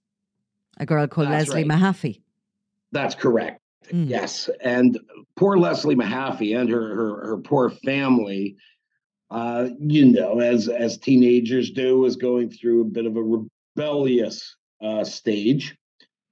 a 0.78 0.86
girl 0.86 1.08
called 1.08 1.28
That's 1.28 1.48
Leslie 1.48 1.64
right. 1.64 1.80
Mahaffy. 1.80 2.22
That's 2.92 3.16
correct. 3.16 3.62
Mm. 3.94 4.10
Yes, 4.10 4.50
and 4.62 5.00
poor 5.36 5.58
Leslie 5.58 5.96
Mahaffy 5.96 6.60
and 6.60 6.70
her 6.70 6.96
her, 6.96 7.28
her 7.28 7.38
poor 7.38 7.70
family, 7.70 8.58
uh, 9.32 9.70
you 9.80 10.06
know, 10.06 10.40
as 10.40 10.68
as 10.68 10.98
teenagers 10.98 11.72
do, 11.72 12.00
was 12.00 12.16
going 12.16 12.50
through 12.50 12.82
a 12.82 12.86
bit 12.86 13.06
of 13.06 13.16
a 13.16 13.24
rebellious 13.24 14.56
uh, 14.82 15.04
stage, 15.04 15.76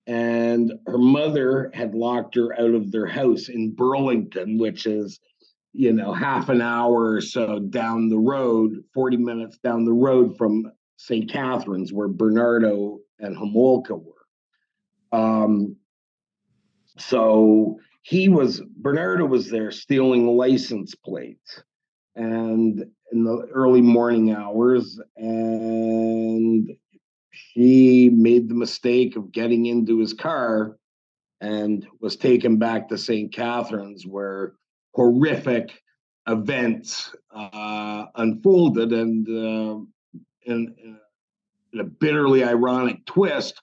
and 0.08 0.74
her 0.88 0.98
mother 0.98 1.72
had 1.74 1.94
locked 1.94 2.36
her 2.36 2.60
out 2.60 2.74
of 2.74 2.92
their 2.92 3.06
house 3.06 3.50
in 3.50 3.74
Burlington, 3.76 4.58
which 4.58 4.86
is 4.86 5.20
you 5.78 5.94
know, 5.94 6.12
half 6.12 6.50
an 6.50 6.60
hour 6.60 7.12
or 7.12 7.22
so 7.22 7.60
down 7.60 8.10
the 8.10 8.18
road, 8.18 8.84
40 8.96 9.18
minutes 9.18 9.60
down 9.60 9.86
the 9.86 9.94
road 9.94 10.36
from 10.36 10.72
St. 10.98 11.30
Catharines, 11.30 11.94
where 11.94 12.08
Bernardo 12.08 12.98
and 13.20 13.38
Homolka 13.38 13.92
were. 13.92 15.18
Um, 15.18 15.76
so 16.98 17.80
he 18.02 18.28
was, 18.28 18.60
Bernardo 18.78 19.26
was 19.28 19.52
there 19.52 19.70
stealing 19.70 20.36
license 20.36 20.96
plates 20.96 21.62
and 22.18 22.86
in 23.12 23.24
the 23.24 23.48
early 23.54 23.82
morning 23.82 24.34
hours, 24.34 25.00
and 25.16 26.70
she 27.32 28.10
made 28.10 28.50
the 28.50 28.56
mistake 28.56 29.16
of 29.16 29.32
getting 29.32 29.68
into 29.68 30.00
his 30.00 30.14
car 30.14 30.78
and 31.40 31.88
was 32.02 32.16
taken 32.16 32.58
back 32.58 32.90
to 32.90 32.98
St. 32.98 33.32
Catharines, 33.32 34.06
where 34.06 34.54
horrific 34.94 35.82
events 36.28 37.16
uh, 37.34 38.06
unfolded, 38.16 38.92
and 38.92 39.28
uh, 39.28 39.80
in, 40.46 40.76
in, 40.84 41.00
a 41.80 41.84
bitterly 41.84 42.44
ironic 42.44 43.06
twist, 43.06 43.62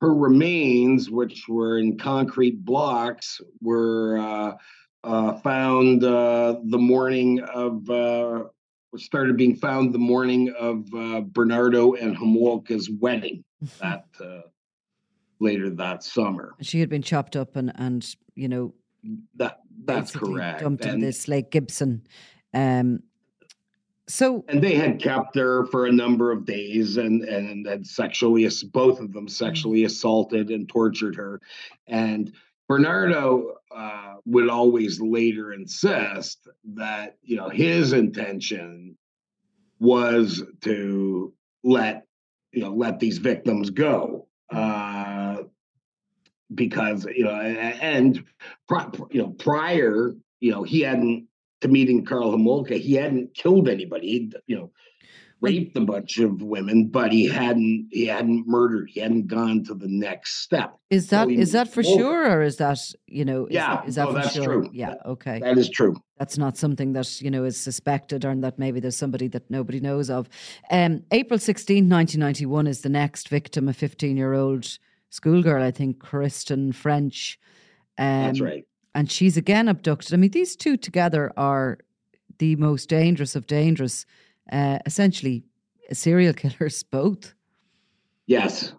her 0.00 0.12
remains, 0.12 1.08
which 1.08 1.44
were 1.48 1.78
in 1.78 1.96
concrete 1.96 2.64
blocks, 2.64 3.40
were 3.60 4.18
uh, 4.18 4.52
uh 5.04 5.34
found 5.38 6.04
uh, 6.04 6.56
the 6.64 6.78
morning 6.78 7.40
of. 7.42 7.88
Uh, 7.88 8.44
started 8.96 9.36
being 9.36 9.56
found 9.56 9.92
the 9.92 9.98
morning 9.98 10.54
of 10.56 10.86
Bernardo 11.32 11.94
and 11.94 12.16
Homolka's 12.16 12.88
wedding 12.88 13.42
that 13.80 14.04
later 15.40 15.70
that 15.70 16.04
summer. 16.04 16.54
She 16.60 16.78
had 16.80 16.88
been 16.88 17.02
chopped 17.02 17.34
up 17.34 17.56
and 17.56 17.72
and 17.74 18.14
you 18.36 18.48
know 18.48 18.74
that 19.36 19.60
that's 19.84 20.10
correct. 20.12 20.60
Dumped 20.60 20.84
and, 20.84 20.94
in 20.94 21.00
this 21.00 21.28
Lake 21.28 21.50
Gibson. 21.50 22.06
Um, 22.52 23.00
so 24.06 24.44
and 24.48 24.62
they 24.62 24.74
had 24.74 25.00
kept 25.00 25.34
her 25.36 25.66
for 25.66 25.86
a 25.86 25.92
number 25.92 26.30
of 26.30 26.44
days 26.44 26.96
and 26.96 27.22
and 27.22 27.66
had 27.66 27.86
sexually 27.86 28.48
both 28.72 29.00
of 29.00 29.12
them 29.12 29.28
sexually 29.28 29.78
mm-hmm. 29.78 29.86
assaulted 29.86 30.50
and 30.50 30.68
tortured 30.68 31.14
her 31.14 31.40
and 31.86 32.32
bernardo 32.68 33.56
uh, 33.74 34.14
would 34.24 34.48
always 34.48 35.00
later 35.00 35.52
insist 35.52 36.48
that 36.64 37.16
you 37.22 37.36
know 37.36 37.48
his 37.48 37.92
intention 37.92 38.96
was 39.78 40.42
to 40.62 41.32
let 41.62 42.06
you 42.52 42.62
know 42.62 42.72
let 42.72 42.98
these 42.98 43.18
victims 43.18 43.70
go 43.70 44.26
uh, 44.50 45.38
because 46.54 47.06
you 47.06 47.24
know 47.24 47.34
and 47.34 48.24
you 49.10 49.22
know 49.22 49.30
prior 49.30 50.14
you 50.40 50.50
know 50.50 50.62
he 50.62 50.80
hadn't 50.80 51.26
to 51.60 51.68
meeting 51.68 52.04
Carl 52.04 52.32
Homolka 52.32 52.78
he 52.78 52.94
hadn't 52.94 53.34
killed 53.34 53.68
anybody. 53.68 54.08
He'd 54.08 54.36
you 54.46 54.56
know 54.56 54.70
raped 55.44 55.76
a 55.76 55.80
bunch 55.80 56.18
of 56.18 56.42
women 56.42 56.88
but 56.88 57.12
he 57.12 57.26
hadn't 57.26 57.88
he 57.90 58.06
hadn't 58.06 58.46
murdered 58.46 58.88
he 58.90 59.00
hadn't 59.00 59.26
gone 59.26 59.62
to 59.64 59.74
the 59.74 59.88
next 59.88 60.42
step. 60.42 60.76
Is 60.90 61.08
that 61.08 61.28
so 61.28 61.30
is 61.30 61.52
that 61.52 61.68
for 61.68 61.82
sure 61.82 62.30
or 62.30 62.42
is 62.42 62.56
that 62.56 62.78
you 63.06 63.24
know 63.24 63.46
is 63.46 63.54
yeah. 63.54 63.76
that, 63.76 63.88
is 63.88 63.94
that 63.96 64.04
no, 64.04 64.12
for 64.12 64.18
that's 64.18 64.34
sure? 64.34 64.44
true. 64.44 64.70
Yeah 64.72 64.94
okay. 65.06 65.40
That 65.40 65.58
is 65.58 65.68
true. 65.68 65.96
That's 66.18 66.38
not 66.38 66.56
something 66.56 66.92
that 66.94 67.20
you 67.20 67.30
know 67.30 67.44
is 67.44 67.56
suspected 67.58 68.24
or 68.24 68.34
that 68.36 68.58
maybe 68.58 68.80
there's 68.80 68.96
somebody 68.96 69.28
that 69.28 69.50
nobody 69.50 69.80
knows 69.80 70.10
of. 70.10 70.28
Um 70.70 71.02
april 71.10 71.38
16 71.38 71.88
1991 71.88 72.66
is 72.66 72.80
the 72.80 72.88
next 72.88 73.28
victim 73.28 73.68
a 73.68 73.72
15 73.72 74.16
year 74.16 74.34
old 74.34 74.78
schoolgirl, 75.14 75.62
I 75.62 75.70
think, 75.70 76.00
Kristen 76.00 76.72
French. 76.72 77.38
Um, 77.96 78.24
That's 78.24 78.40
right. 78.40 78.64
And 78.94 79.10
she's 79.10 79.36
again 79.36 79.68
abducted. 79.68 80.12
I 80.12 80.16
mean, 80.16 80.30
these 80.30 80.56
two 80.56 80.76
together 80.76 81.32
are 81.36 81.78
the 82.38 82.56
most 82.56 82.88
dangerous 82.88 83.36
of 83.36 83.46
dangerous, 83.46 84.06
uh, 84.50 84.78
essentially 84.86 85.44
serial 85.92 86.34
killers, 86.34 86.82
both. 86.90 87.34
Yes. 88.26 88.72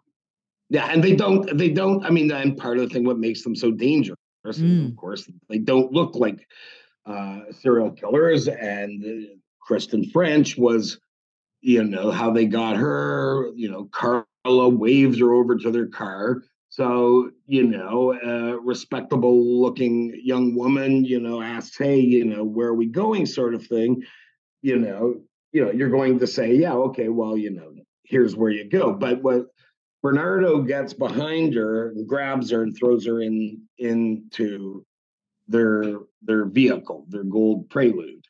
Yeah, 0.69 0.87
and 0.91 1.03
they 1.03 1.15
don't. 1.15 1.57
They 1.57 1.69
don't. 1.69 2.03
I 2.03 2.09
mean, 2.09 2.31
and 2.31 2.57
part 2.57 2.79
of 2.79 2.87
the 2.87 2.93
thing 2.93 3.05
what 3.05 3.19
makes 3.19 3.43
them 3.43 3.55
so 3.55 3.69
dangerous, 3.71 4.17
mm. 4.45 4.89
of 4.89 4.95
course, 4.95 5.29
they 5.47 5.59
don't 5.59 5.91
look 5.91 6.15
like 6.15 6.47
uh, 7.05 7.41
serial 7.51 7.91
killers. 7.91 8.47
And 8.47 9.03
uh, 9.03 9.35
Kristen 9.61 10.09
French 10.09 10.57
was, 10.57 10.99
you 11.61 11.83
know, 11.83 12.09
how 12.09 12.31
they 12.31 12.45
got 12.45 12.77
her. 12.77 13.51
You 13.55 13.69
know, 13.69 13.85
Karla 13.91 14.69
waves 14.69 15.19
her 15.19 15.33
over 15.33 15.55
to 15.55 15.69
their 15.69 15.87
car. 15.87 16.41
So, 16.69 17.29
you 17.45 17.63
know, 17.63 18.19
a 18.21 18.59
respectable 18.59 19.61
looking 19.61 20.19
young 20.21 20.55
woman, 20.55 21.05
you 21.05 21.21
know, 21.21 21.41
asks, 21.41 21.77
hey, 21.77 21.99
you 21.99 22.25
know, 22.25 22.43
where 22.43 22.67
are 22.67 22.75
we 22.75 22.87
going, 22.87 23.27
sort 23.27 23.53
of 23.53 23.65
thing. 23.65 24.03
You 24.61 24.79
know, 24.79 25.21
you 25.55 25.63
know, 25.63 25.71
you're 25.71 25.89
going 25.89 26.19
to 26.19 26.27
say, 26.27 26.53
yeah, 26.53 26.73
okay, 26.73 27.07
well, 27.07 27.37
you 27.37 27.49
know, 27.49 27.73
here's 28.03 28.35
where 28.35 28.51
you 28.51 28.69
go. 28.69 28.91
But 28.91 29.23
what 29.23 29.45
Bernardo 30.03 30.61
gets 30.61 30.93
behind 30.93 31.53
her 31.53 31.91
and 31.91 32.05
grabs 32.05 32.51
her 32.51 32.63
and 32.63 32.75
throws 32.75 33.05
her 33.05 33.21
in 33.21 33.61
into 33.77 34.85
their 35.47 35.99
their 36.21 36.43
vehicle, 36.43 37.05
their 37.07 37.23
gold 37.23 37.69
prelude. 37.69 38.25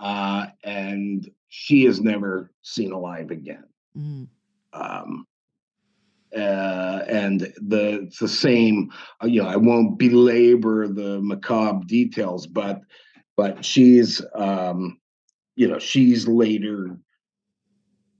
Uh, 0.00 0.46
and 0.64 1.30
she 1.48 1.86
is 1.86 2.00
never 2.00 2.50
seen 2.62 2.90
alive 2.90 3.30
again. 3.30 3.64
Mm. 3.96 4.26
Um, 4.72 5.26
uh, 6.36 7.02
and 7.06 7.52
the 7.68 8.02
it's 8.02 8.18
the 8.18 8.26
same. 8.26 8.90
Uh, 9.22 9.28
you 9.28 9.44
know, 9.44 9.48
I 9.48 9.56
won't 9.56 9.96
belabor 9.96 10.88
the 10.88 11.20
macabre 11.20 11.86
details, 11.86 12.48
but 12.48 12.80
but 13.36 13.64
she's 13.64 14.20
um, 14.34 14.98
you 15.58 15.68
know 15.68 15.78
she's 15.78 16.26
later 16.26 16.98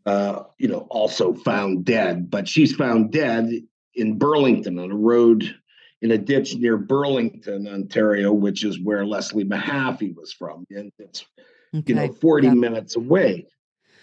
uh, 0.09 0.45
you 0.57 0.69
know, 0.69 0.87
also 0.89 1.35
found 1.35 1.85
dead. 1.85 2.31
But 2.31 2.49
she's 2.49 2.75
found 2.75 3.13
dead 3.13 3.51
in 3.95 4.17
Burlington 4.17 4.79
on 4.79 4.91
a 4.91 4.97
road 4.97 5.55
in 6.01 6.13
a 6.13 6.17
ditch 6.17 6.55
near 6.57 6.79
Burlington, 6.79 7.69
Ontario, 7.69 8.33
which 8.33 8.65
is 8.65 8.81
where 8.81 9.05
Leslie 9.05 9.45
Mahaffy 9.45 10.17
was 10.17 10.33
from. 10.33 10.65
And 10.71 10.91
it's, 10.99 11.27
okay. 11.75 11.85
you 11.87 11.95
know, 11.95 12.11
40 12.11 12.47
yeah. 12.47 12.55
minutes 12.55 12.97
away. 12.97 13.49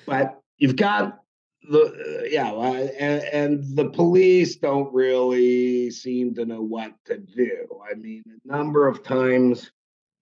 But 0.06 0.40
you've 0.60 0.76
got 0.76 1.22
the, 1.68 1.82
uh, 1.82 2.26
yeah, 2.30 2.52
uh, 2.52 2.88
and, 3.00 3.24
and 3.24 3.76
the 3.76 3.90
police 3.90 4.58
don't 4.58 4.94
really 4.94 5.90
seem 5.90 6.36
to 6.36 6.46
know 6.46 6.62
what 6.62 6.94
to 7.06 7.18
do. 7.18 7.66
I 7.90 7.96
mean, 7.96 8.24
a 8.28 8.48
number 8.48 8.88
of 8.88 9.02
times, 9.02 9.72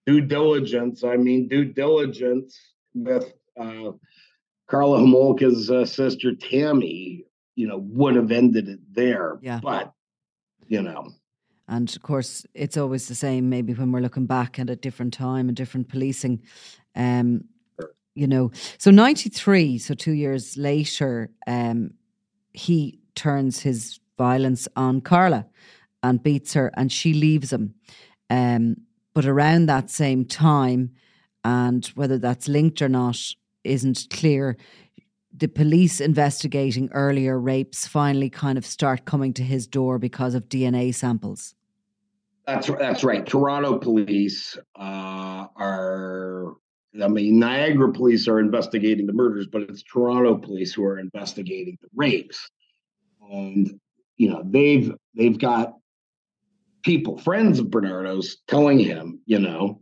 due 0.06 0.22
diligence, 0.22 1.04
I 1.04 1.18
mean, 1.18 1.50
due 1.50 1.66
diligence 1.66 2.73
with, 2.94 3.34
uh, 3.60 3.92
Karla 4.68 5.00
Homolka's 5.00 5.70
uh, 5.70 5.86
sister 5.86 6.34
Tammy, 6.34 7.26
you 7.56 7.68
know, 7.68 7.78
would 7.78 8.16
have 8.16 8.32
ended 8.32 8.70
it 8.70 8.80
there. 8.92 9.38
Yeah. 9.42 9.60
But, 9.62 9.94
you 10.68 10.82
know. 10.82 11.10
And 11.68 11.94
of 11.96 12.02
course, 12.02 12.46
it's 12.54 12.78
always 12.78 13.08
the 13.08 13.16
same, 13.16 13.50
maybe 13.50 13.74
when 13.74 13.92
we're 13.92 14.02
looking 14.02 14.26
back 14.26 14.60
at 14.60 14.70
a 14.70 14.76
different 14.76 15.14
time 15.14 15.48
and 15.48 15.56
different 15.56 15.90
policing. 15.90 16.42
Um, 16.96 17.46
you 18.16 18.28
know, 18.28 18.52
so 18.78 18.92
93, 18.92 19.78
so 19.80 19.94
two 19.94 20.12
years 20.12 20.58
later, 20.58 21.32
um, 21.48 21.92
he 22.54 23.00
turns 23.16 23.62
his 23.62 24.00
violence 24.18 24.68
on 24.76 25.02
Karla 25.02 25.48
and 26.04 26.22
beats 26.22 26.54
her, 26.54 26.72
and 26.76 26.92
she 26.92 27.14
leaves 27.14 27.52
him. 27.52 27.74
Um, 28.30 28.78
but 29.14 29.26
around 29.26 29.68
that 29.68 29.90
same 29.90 30.26
time, 30.26 30.92
and 31.44 31.86
whether 31.96 32.18
that's 32.18 32.48
linked 32.48 32.82
or 32.82 32.90
not, 32.90 33.18
isn't 33.64 34.08
clear. 34.10 34.58
The 35.36 35.48
police 35.48 36.00
investigating 36.00 36.90
earlier 36.94 37.40
rapes 37.40 37.88
finally 37.88 38.30
kind 38.30 38.58
of 38.58 38.66
start 38.66 39.06
coming 39.06 39.34
to 39.34 39.44
his 39.44 39.66
door 39.68 39.98
because 39.98 40.36
of 40.36 40.48
DNA 40.48 40.94
samples. 40.94 41.56
That's 42.46 42.68
that's 42.68 43.04
right. 43.04 43.26
Toronto 43.26 43.80
police 43.80 44.58
uh, 44.76 45.48
are. 45.56 46.56
I 47.02 47.08
mean, 47.08 47.40
Niagara 47.40 47.92
police 47.92 48.28
are 48.28 48.40
investigating 48.40 49.08
the 49.08 49.14
murders, 49.14 49.48
but 49.48 49.64
it's 49.64 49.82
Toronto 49.82 50.38
police 50.38 50.74
who 50.74 50.84
are 50.84 51.00
investigating 51.00 51.78
the 51.82 51.88
rapes, 51.96 52.50
and 53.32 53.80
you 54.18 54.30
know 54.30 54.44
they've 54.46 54.92
they've 55.16 55.40
got 55.40 55.74
people, 56.84 57.18
friends 57.18 57.60
of 57.60 57.72
Bernardo's, 57.72 58.38
telling 58.48 58.78
him, 58.78 59.20
you 59.26 59.40
know, 59.40 59.82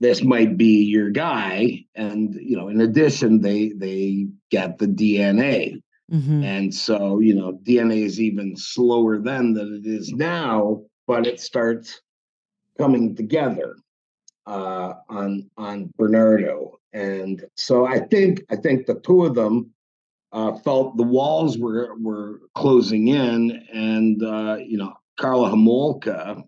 this 0.00 0.22
might 0.22 0.56
be 0.56 0.84
your 0.84 1.10
guy 1.10 1.84
and 1.94 2.34
you 2.34 2.56
know 2.56 2.68
in 2.68 2.80
addition 2.80 3.40
they 3.40 3.70
they 3.76 4.26
get 4.50 4.78
the 4.78 4.86
dna 4.86 5.80
mm-hmm. 6.12 6.42
and 6.42 6.74
so 6.74 7.18
you 7.20 7.34
know 7.34 7.58
dna 7.62 8.04
is 8.04 8.20
even 8.20 8.56
slower 8.56 9.18
then 9.18 9.52
than 9.52 9.74
it 9.74 9.88
is 9.88 10.12
now 10.12 10.82
but 11.06 11.26
it 11.26 11.40
starts 11.40 12.00
coming 12.78 13.14
together 13.14 13.76
uh, 14.46 14.94
on 15.08 15.50
on 15.56 15.92
bernardo. 15.96 16.78
And 16.92 17.44
so 17.56 17.86
i 17.86 17.98
think 17.98 18.42
i 18.50 18.56
think 18.56 18.86
the 18.86 19.00
two 19.00 19.24
of 19.24 19.34
them 19.34 19.70
uh, 20.32 20.56
felt 20.58 20.96
the 20.96 21.02
walls 21.02 21.58
were 21.58 21.94
were 22.00 22.40
closing 22.54 23.08
in 23.08 23.62
and 23.72 24.22
uh, 24.22 24.56
you 24.64 24.78
know 24.78 24.94
karla 25.18 25.50
homolka 25.50 26.42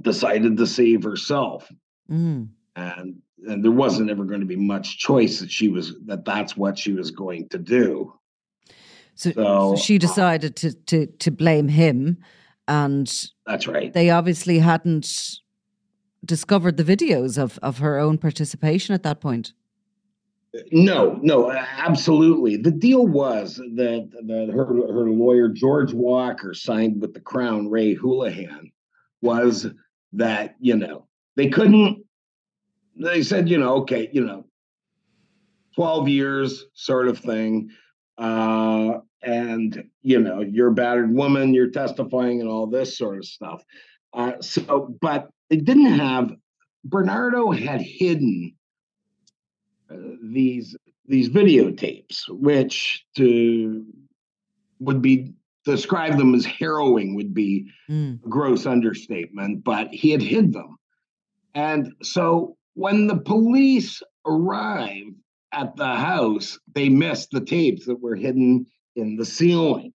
decided 0.00 0.56
to 0.56 0.66
save 0.66 1.02
herself 1.02 1.70
Mm. 2.10 2.48
And 2.76 3.22
and 3.46 3.64
there 3.64 3.72
wasn't 3.72 4.10
ever 4.10 4.24
going 4.24 4.40
to 4.40 4.46
be 4.46 4.56
much 4.56 4.98
choice 4.98 5.40
that 5.40 5.50
she 5.50 5.68
was 5.68 5.94
that 6.06 6.24
that's 6.24 6.56
what 6.56 6.78
she 6.78 6.92
was 6.92 7.10
going 7.10 7.48
to 7.50 7.58
do. 7.58 8.14
So, 9.14 9.32
so, 9.32 9.74
so 9.74 9.76
she 9.76 9.96
uh 9.96 9.98
decided 9.98 10.56
to 10.56 10.72
to 10.72 11.06
to 11.06 11.30
blame 11.30 11.68
him, 11.68 12.18
and 12.66 13.12
that's 13.46 13.66
right. 13.66 13.92
They 13.92 14.10
obviously 14.10 14.58
hadn't 14.58 15.40
discovered 16.24 16.76
the 16.76 16.84
videos 16.84 17.36
of 17.36 17.58
of 17.62 17.78
her 17.78 17.98
own 17.98 18.18
participation 18.18 18.94
at 18.94 19.02
that 19.02 19.20
point. 19.20 19.52
No, 20.72 21.18
no, 21.20 21.50
absolutely. 21.50 22.56
The 22.56 22.70
deal 22.70 23.06
was 23.06 23.56
that 23.56 24.08
that 24.26 24.50
her 24.52 24.66
her 24.66 25.10
lawyer 25.10 25.48
George 25.48 25.92
Walker 25.92 26.54
signed 26.54 27.00
with 27.00 27.12
the 27.12 27.20
Crown, 27.20 27.68
Ray 27.68 27.94
Houlihan, 27.94 28.70
was 29.20 29.66
that 30.12 30.54
you 30.60 30.76
know 30.76 31.07
they 31.38 31.48
couldn't, 31.48 32.04
they 32.96 33.22
said, 33.22 33.48
you 33.48 33.58
know, 33.58 33.76
okay, 33.76 34.10
you 34.12 34.24
know, 34.24 34.44
12 35.76 36.08
years 36.08 36.66
sort 36.74 37.06
of 37.06 37.16
thing. 37.16 37.70
Uh, 38.18 38.94
and, 39.22 39.84
you 40.02 40.18
know, 40.18 40.40
you're 40.40 40.70
a 40.70 40.74
battered 40.74 41.14
woman, 41.14 41.54
you're 41.54 41.70
testifying 41.70 42.40
and 42.40 42.50
all 42.50 42.66
this 42.66 42.98
sort 42.98 43.18
of 43.18 43.24
stuff. 43.24 43.62
Uh, 44.12 44.32
so, 44.40 44.92
but 45.00 45.28
it 45.48 45.64
didn't 45.64 45.92
have, 45.92 46.32
Bernardo 46.84 47.52
had 47.52 47.82
hidden 47.82 48.56
uh, 49.90 49.96
these 50.22 50.76
these 51.06 51.30
videotapes, 51.30 52.28
which 52.28 53.06
to 53.16 53.86
would 54.80 55.00
be 55.00 55.32
describe 55.64 56.18
them 56.18 56.34
as 56.34 56.44
harrowing 56.44 57.14
would 57.14 57.32
be 57.32 57.70
mm. 57.88 58.22
a 58.22 58.28
gross 58.28 58.66
understatement, 58.66 59.64
but 59.64 59.88
he 59.88 60.10
had 60.10 60.20
hid 60.20 60.52
them. 60.52 60.78
And 61.54 61.92
so 62.02 62.56
when 62.74 63.06
the 63.06 63.16
police 63.16 64.02
arrived 64.26 65.16
at 65.52 65.76
the 65.76 65.96
house, 65.96 66.58
they 66.74 66.88
missed 66.88 67.30
the 67.30 67.44
tapes 67.44 67.86
that 67.86 68.00
were 68.00 68.14
hidden 68.14 68.66
in 68.96 69.16
the 69.16 69.24
ceiling. 69.24 69.92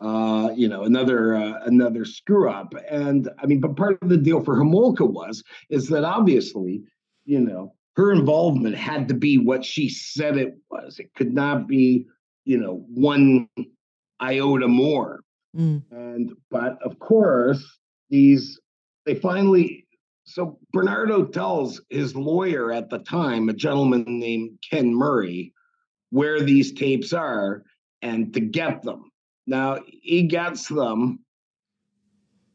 Uh, 0.00 0.50
you 0.56 0.68
know, 0.68 0.82
another 0.82 1.36
uh, 1.36 1.60
another 1.64 2.04
screw 2.04 2.50
up. 2.50 2.74
And 2.90 3.30
I 3.40 3.46
mean, 3.46 3.60
but 3.60 3.76
part 3.76 4.02
of 4.02 4.08
the 4.08 4.16
deal 4.16 4.42
for 4.42 4.56
Homolka 4.56 5.08
was 5.08 5.44
is 5.70 5.88
that 5.88 6.02
obviously, 6.02 6.82
you 7.24 7.38
know, 7.38 7.74
her 7.94 8.12
involvement 8.12 8.74
had 8.74 9.06
to 9.08 9.14
be 9.14 9.38
what 9.38 9.64
she 9.64 9.88
said 9.88 10.36
it 10.36 10.56
was. 10.70 10.98
It 10.98 11.14
could 11.14 11.32
not 11.32 11.68
be, 11.68 12.06
you 12.44 12.58
know, 12.58 12.84
one 12.88 13.48
iota 14.20 14.66
more. 14.66 15.20
Mm. 15.56 15.82
And 15.90 16.32
but 16.50 16.78
of 16.82 16.98
course, 16.98 17.78
these 18.10 18.60
they 19.06 19.14
finally 19.14 19.86
so 20.24 20.58
Bernardo 20.72 21.24
tells 21.24 21.80
his 21.90 22.14
lawyer 22.14 22.72
at 22.72 22.90
the 22.90 22.98
time, 22.98 23.48
a 23.48 23.52
gentleman 23.52 24.04
named 24.06 24.58
Ken 24.68 24.94
Murray, 24.94 25.52
where 26.10 26.40
these 26.40 26.72
tapes 26.72 27.12
are 27.12 27.64
and 28.02 28.32
to 28.34 28.40
get 28.40 28.82
them. 28.82 29.10
Now 29.46 29.80
he 29.86 30.24
gets 30.24 30.68
them. 30.68 31.20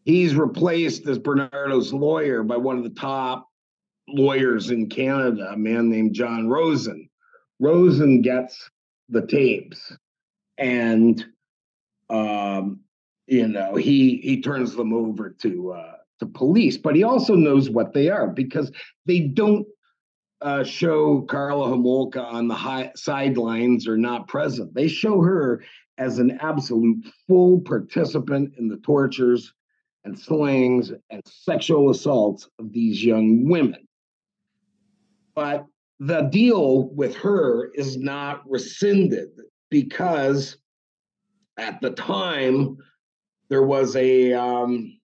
He's 0.05 0.35
replaced 0.35 1.05
as 1.07 1.19
Bernardo's 1.19 1.91
lawyer 1.91 2.43
by 2.43 2.57
one 2.57 2.77
of 2.77 2.83
the 2.83 2.89
top 2.91 3.47
lawyers 4.07 4.71
in 4.71 4.87
Canada, 4.87 5.51
a 5.51 5.57
man 5.57 5.89
named 5.89 6.13
John 6.13 6.47
Rosen. 6.47 7.09
Rosen 7.59 8.21
gets 8.21 8.69
the 9.09 9.25
tapes 9.25 9.91
and 10.57 11.25
um, 12.09 12.81
you 13.27 13.47
know 13.47 13.75
he 13.75 14.17
he 14.17 14.41
turns 14.41 14.75
them 14.75 14.93
over 14.93 15.29
to 15.41 15.71
uh, 15.71 15.95
the 16.19 16.25
police, 16.25 16.77
but 16.77 16.95
he 16.95 17.03
also 17.03 17.35
knows 17.35 17.69
what 17.69 17.93
they 17.93 18.09
are 18.09 18.27
because 18.27 18.71
they 19.05 19.19
don't 19.19 19.65
uh, 20.41 20.63
show 20.63 21.21
Karla 21.21 21.67
Homolka 21.67 22.23
on 22.23 22.47
the 22.47 22.55
high 22.55 22.91
sidelines 22.95 23.87
or 23.87 23.97
not 23.97 24.27
present. 24.27 24.73
They 24.73 24.87
show 24.87 25.21
her 25.21 25.63
as 25.97 26.19
an 26.19 26.37
absolute 26.41 27.05
full 27.27 27.61
participant 27.61 28.53
in 28.57 28.67
the 28.67 28.77
tortures 28.77 29.53
and 30.03 30.17
slayings 30.17 30.91
and 31.09 31.21
sexual 31.25 31.89
assaults 31.89 32.47
of 32.59 32.71
these 32.71 33.03
young 33.03 33.49
women. 33.49 33.87
But 35.35 35.65
the 35.99 36.21
deal 36.21 36.89
with 36.89 37.15
her 37.17 37.71
is 37.73 37.97
not 37.97 38.49
rescinded 38.49 39.29
because 39.69 40.57
at 41.57 41.81
the 41.81 41.89
time 41.91 42.77
there 43.49 43.63
was 43.63 43.95
a 43.95 44.33
um, 44.33 44.96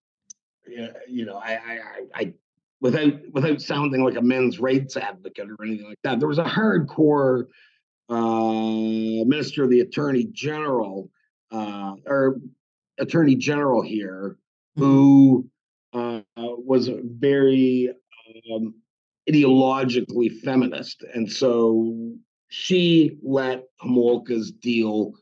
you 0.65 1.25
know 1.25 1.37
I, 1.37 1.51
I, 1.53 1.79
I 2.13 2.33
without 2.81 3.13
without 3.31 3.61
sounding 3.61 4.03
like 4.03 4.15
a 4.15 4.21
men's 4.21 4.59
rights 4.59 4.97
advocate 4.97 5.49
or 5.49 5.65
anything 5.65 5.87
like 5.87 5.99
that 6.03 6.19
there 6.19 6.27
was 6.27 6.39
a 6.39 6.43
hardcore 6.43 7.45
uh, 8.09 9.25
minister 9.25 9.63
of 9.63 9.69
the 9.69 9.79
attorney 9.79 10.25
general 10.31 11.09
uh, 11.51 11.95
or 12.05 12.37
attorney 12.99 13.35
general 13.35 13.81
here 13.81 14.37
mm-hmm. 14.77 14.83
who 14.83 15.49
uh, 15.93 16.21
was 16.35 16.89
very 17.03 17.93
um, 18.51 18.73
ideologically 19.29 20.41
feminist. 20.41 21.03
And 21.13 21.31
so 21.31 22.13
she 22.49 23.17
let 23.21 23.63
Homolka's 23.81 24.51
deal 24.51 25.13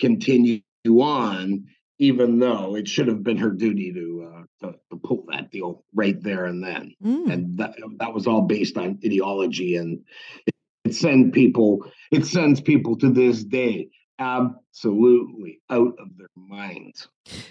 continue 0.00 0.62
on, 0.86 1.66
even 2.00 2.38
though 2.38 2.74
it 2.74 2.88
should 2.88 3.06
have 3.06 3.22
been 3.22 3.36
her 3.36 3.50
duty 3.50 3.92
to, 3.92 4.32
uh, 4.34 4.42
to, 4.66 4.74
to 4.90 4.96
pull 4.96 5.26
that 5.30 5.50
deal 5.50 5.84
right 5.94 6.20
there 6.22 6.46
and 6.46 6.64
then. 6.64 6.94
Mm. 7.04 7.30
And 7.30 7.58
that, 7.58 7.76
that 7.98 8.14
was 8.14 8.26
all 8.26 8.42
based 8.42 8.78
on 8.78 8.98
ideology. 9.04 9.76
And 9.76 10.00
it, 10.46 10.54
it 10.86 10.94
sends 10.94 11.30
people, 11.32 11.84
it 12.10 12.24
sends 12.24 12.58
people 12.58 12.96
to 12.96 13.10
this 13.10 13.44
day 13.44 13.90
absolutely 14.18 15.60
out 15.68 15.94
of 15.98 16.16
their 16.16 16.28
minds. 16.36 17.06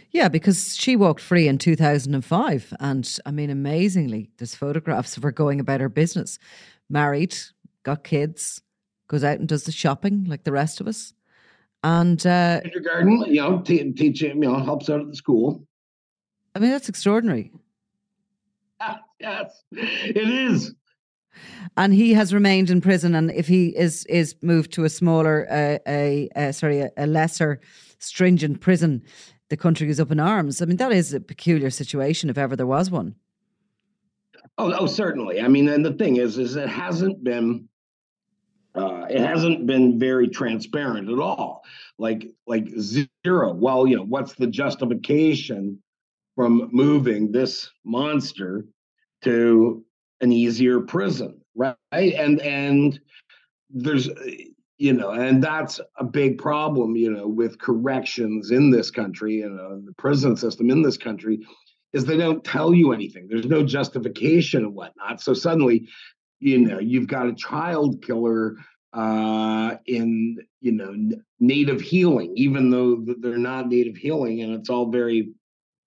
Yeah, 0.10 0.30
because 0.30 0.76
she 0.76 0.96
walked 0.96 1.22
free 1.22 1.48
in 1.48 1.60
2005. 1.60 2.74
And 2.80 3.18
I 3.28 3.32
mean, 3.32 3.52
amazingly, 3.52 4.32
there's 4.40 4.56
photographs 4.56 5.16
of 5.16 5.22
her 5.22 5.32
going 5.32 5.60
about 5.60 5.80
her 5.80 5.90
business, 5.90 6.40
married, 6.90 7.36
got 7.84 8.04
kids, 8.04 8.64
goes 9.08 9.24
out 9.24 9.38
and 9.38 9.48
does 9.48 9.66
the 9.66 9.72
shopping 9.72 10.26
like 10.26 10.44
the 10.44 10.52
rest 10.52 10.82
of 10.82 10.88
us. 10.88 11.14
And 11.84 12.26
uh, 12.26 12.62
kindergarten, 12.62 13.24
you 13.28 13.42
know, 13.42 13.62
t- 13.62 13.92
teaching, 13.94 14.44
you 14.44 14.50
know, 14.50 14.60
helps 14.60 14.90
out 14.90 15.00
at 15.00 15.08
the 15.08 15.16
school. 15.16 15.66
I 16.56 16.60
mean, 16.60 16.72
that's 16.72 16.90
extraordinary. 16.90 17.52
yes, 19.20 19.64
it 19.72 20.30
is 20.30 20.74
and 21.78 21.94
he 21.94 22.14
has 22.14 22.34
remained 22.34 22.70
in 22.70 22.82
prison. 22.82 23.16
And 23.16 23.32
if 23.32 23.48
he 23.48 23.68
is 23.70 24.06
is 24.06 24.36
moved 24.42 24.72
to 24.74 24.84
a 24.84 24.90
smaller, 24.90 25.48
uh, 25.50 25.78
a, 25.88 26.30
a 26.36 26.54
sorry, 26.54 26.82
a, 26.82 26.92
a, 26.98 27.08
lesser 27.08 27.60
stringent 28.00 28.62
prison, 28.62 29.04
the 29.50 29.58
country 29.58 29.90
is 29.90 30.00
up 30.00 30.12
in 30.12 30.20
arms. 30.20 30.62
I 30.62 30.66
mean, 30.66 30.78
that 30.78 30.92
is 30.92 31.14
a 31.14 31.20
peculiar 31.20 31.70
situation 31.70 32.30
if 32.30 32.38
ever 32.38 32.56
there 32.56 32.68
was 32.68 32.90
one. 32.92 33.16
Oh, 34.58 34.74
oh, 34.78 34.86
certainly. 34.88 35.42
I 35.42 35.48
mean, 35.48 35.70
and 35.70 35.86
the 35.86 35.94
thing 35.94 36.18
is, 36.18 36.38
is 36.38 36.56
it 36.56 36.70
hasn't 36.70 37.24
been. 37.24 37.68
Uh, 38.76 39.06
it 39.10 39.20
hasn't 39.20 39.66
been 39.66 40.00
very 40.00 40.28
transparent 40.28 41.10
at 41.10 41.20
all. 41.20 41.64
Like, 41.98 42.28
like 42.48 42.70
zero. 42.80 43.54
Well, 43.54 43.88
you 43.88 43.98
know, 43.98 44.04
what's 44.04 44.34
the 44.34 44.48
justification 44.48 45.82
from 46.36 46.70
moving 46.72 47.32
this 47.32 47.70
monster 47.84 48.66
to 49.24 49.84
an 50.22 50.32
easier 50.32 50.80
prison, 50.80 51.42
right? 51.56 51.76
And 51.92 52.40
and 52.42 53.00
there's 53.70 54.10
you 54.78 54.94
know, 54.94 55.12
and 55.12 55.44
that's 55.44 55.82
a 55.98 56.06
big 56.06 56.38
problem, 56.38 56.96
you 56.96 57.12
know, 57.12 57.28
with 57.28 57.60
corrections 57.60 58.52
in 58.52 58.72
this 58.72 58.90
country, 58.90 59.36
you 59.36 59.50
know, 59.50 59.82
the 59.86 59.94
prison 59.94 60.38
system 60.38 60.70
in 60.70 60.82
this 60.82 60.98
country, 60.98 61.46
is 61.92 62.06
they 62.06 62.16
don't 62.16 62.44
tell 62.46 62.74
you 62.74 62.94
anything. 62.94 63.28
There's 63.28 63.46
no 63.46 63.64
justification 63.64 64.64
and 64.64 64.74
whatnot. 64.74 65.20
So 65.20 65.34
suddenly, 65.34 65.90
you 66.40 66.60
know, 66.60 66.80
you've 66.80 67.08
got 67.08 67.28
a 67.28 67.34
child 67.34 68.04
killer 68.04 68.56
uh 68.92 69.76
in 69.86 70.36
you 70.62 70.72
know 70.72 70.96
native 71.40 71.80
healing 71.80 72.34
even 72.36 72.72
though 72.72 73.06
they're 73.20 73.38
not 73.38 73.68
native 73.68 73.96
healing 73.96 74.42
and 74.42 74.56
it's 74.56 74.68
all 74.68 74.90
very 74.90 75.30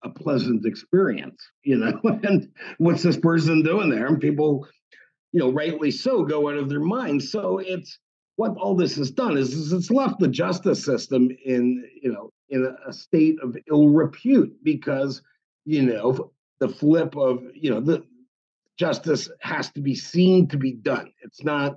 a 0.04 0.10
pleasant 0.10 0.66
experience, 0.66 1.40
you 1.62 1.76
know. 1.76 2.00
and 2.22 2.48
what's 2.78 3.02
this 3.02 3.16
person 3.16 3.62
doing 3.62 3.90
there? 3.90 4.06
And 4.06 4.20
people, 4.20 4.66
you 5.32 5.40
know, 5.40 5.50
rightly 5.50 5.90
so, 5.90 6.24
go 6.24 6.48
out 6.48 6.56
of 6.56 6.68
their 6.68 6.80
minds. 6.80 7.30
So 7.30 7.58
it's 7.58 7.98
what 8.36 8.56
all 8.56 8.74
this 8.74 8.96
has 8.96 9.10
done 9.10 9.36
is, 9.36 9.52
is 9.52 9.72
it's 9.72 9.90
left 9.90 10.18
the 10.18 10.28
justice 10.28 10.84
system 10.84 11.28
in, 11.44 11.84
you 12.02 12.12
know, 12.12 12.30
in 12.48 12.64
a, 12.64 12.88
a 12.88 12.92
state 12.92 13.36
of 13.42 13.56
ill 13.70 13.88
repute 13.88 14.52
because, 14.62 15.22
you 15.64 15.82
know, 15.82 16.32
the 16.60 16.68
flip 16.68 17.16
of, 17.16 17.42
you 17.54 17.70
know, 17.70 17.80
the 17.80 18.04
justice 18.78 19.30
has 19.40 19.70
to 19.72 19.80
be 19.80 19.94
seen 19.94 20.48
to 20.48 20.56
be 20.56 20.72
done. 20.72 21.12
It's 21.22 21.42
not, 21.44 21.76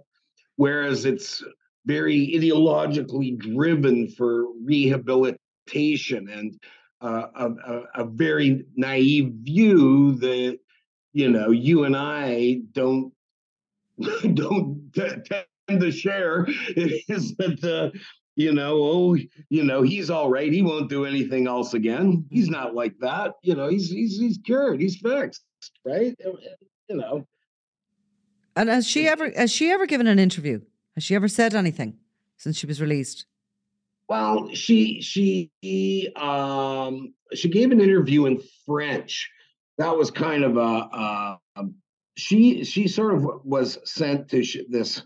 whereas 0.55 1.05
it's 1.05 1.43
very 1.86 2.34
ideologically 2.36 3.38
driven 3.38 4.10
for 4.10 4.45
rehabilitation 4.63 6.29
and 6.29 6.60
a, 7.01 7.08
a, 7.08 7.84
a 7.95 8.05
very 8.05 8.65
naive 8.75 9.34
view 9.41 10.13
that 10.15 10.58
you 11.13 11.29
know 11.29 11.51
you 11.51 11.84
and 11.84 11.95
I 11.95 12.62
don't 12.71 13.13
don't 14.34 14.91
tend 14.93 15.81
to 15.81 15.91
share. 15.91 16.45
It 16.47 17.03
is 17.10 17.36
that 17.36 17.63
uh, 17.63 17.97
you 18.36 18.51
know, 18.51 18.84
oh, 18.84 19.17
you 19.49 19.63
know, 19.63 19.81
he's 19.81 20.10
all 20.10 20.29
right. 20.29 20.51
He 20.51 20.62
won't 20.62 20.89
do 20.89 21.05
anything 21.05 21.47
else 21.47 21.73
again. 21.73 22.25
He's 22.29 22.49
not 22.49 22.75
like 22.75 22.95
that. 22.99 23.34
You 23.43 23.55
know, 23.55 23.69
he's 23.69 23.89
he's 23.89 24.19
he's 24.19 24.39
cured. 24.39 24.81
He's 24.81 24.97
fixed, 24.97 25.43
right? 25.86 26.15
You 26.88 26.98
know. 26.98 27.28
And 28.56 28.69
has 28.69 28.88
she 28.88 29.08
ever 29.08 29.32
has 29.36 29.52
she 29.52 29.71
ever 29.71 29.86
given 29.86 30.08
an 30.08 30.19
interview? 30.19 30.62
Has 30.95 31.04
she 31.04 31.15
ever 31.15 31.28
said 31.28 31.54
anything 31.54 31.98
since 32.38 32.58
she 32.58 32.67
was 32.67 32.82
released? 32.82 33.26
Well, 34.08 34.50
she 34.54 35.02
she 35.02 36.12
um 36.15 37.13
she 37.34 37.50
gave 37.50 37.71
an 37.71 37.82
interview 37.82 38.26
in 38.26 38.41
French. 38.65 39.30
That 39.78 39.98
was 39.98 40.10
kind 40.10 40.43
of 40.43 40.58
a, 40.58 40.60
a, 40.60 41.39
a 41.58 41.63
she 42.15 42.63
she 42.63 42.88
sort 42.88 43.15
of 43.15 43.26
was 43.43 43.78
sent 43.84 44.30
to 44.30 44.43
sh- 44.43 44.58
this 44.69 45.02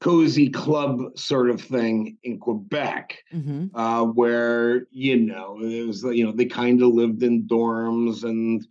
cozy 0.00 0.48
club 0.48 1.18
sort 1.18 1.50
of 1.50 1.60
thing 1.60 2.16
in 2.22 2.38
Quebec, 2.38 3.18
mm-hmm. 3.34 3.76
uh, 3.76 4.04
where 4.04 4.86
you 4.90 5.16
know 5.16 5.58
it 5.60 5.86
was 5.86 6.02
you 6.04 6.24
know 6.24 6.32
they 6.32 6.46
kind 6.46 6.80
of 6.80 6.88
lived 6.88 7.22
in 7.22 7.46
dorms 7.46 8.24
and 8.24 8.66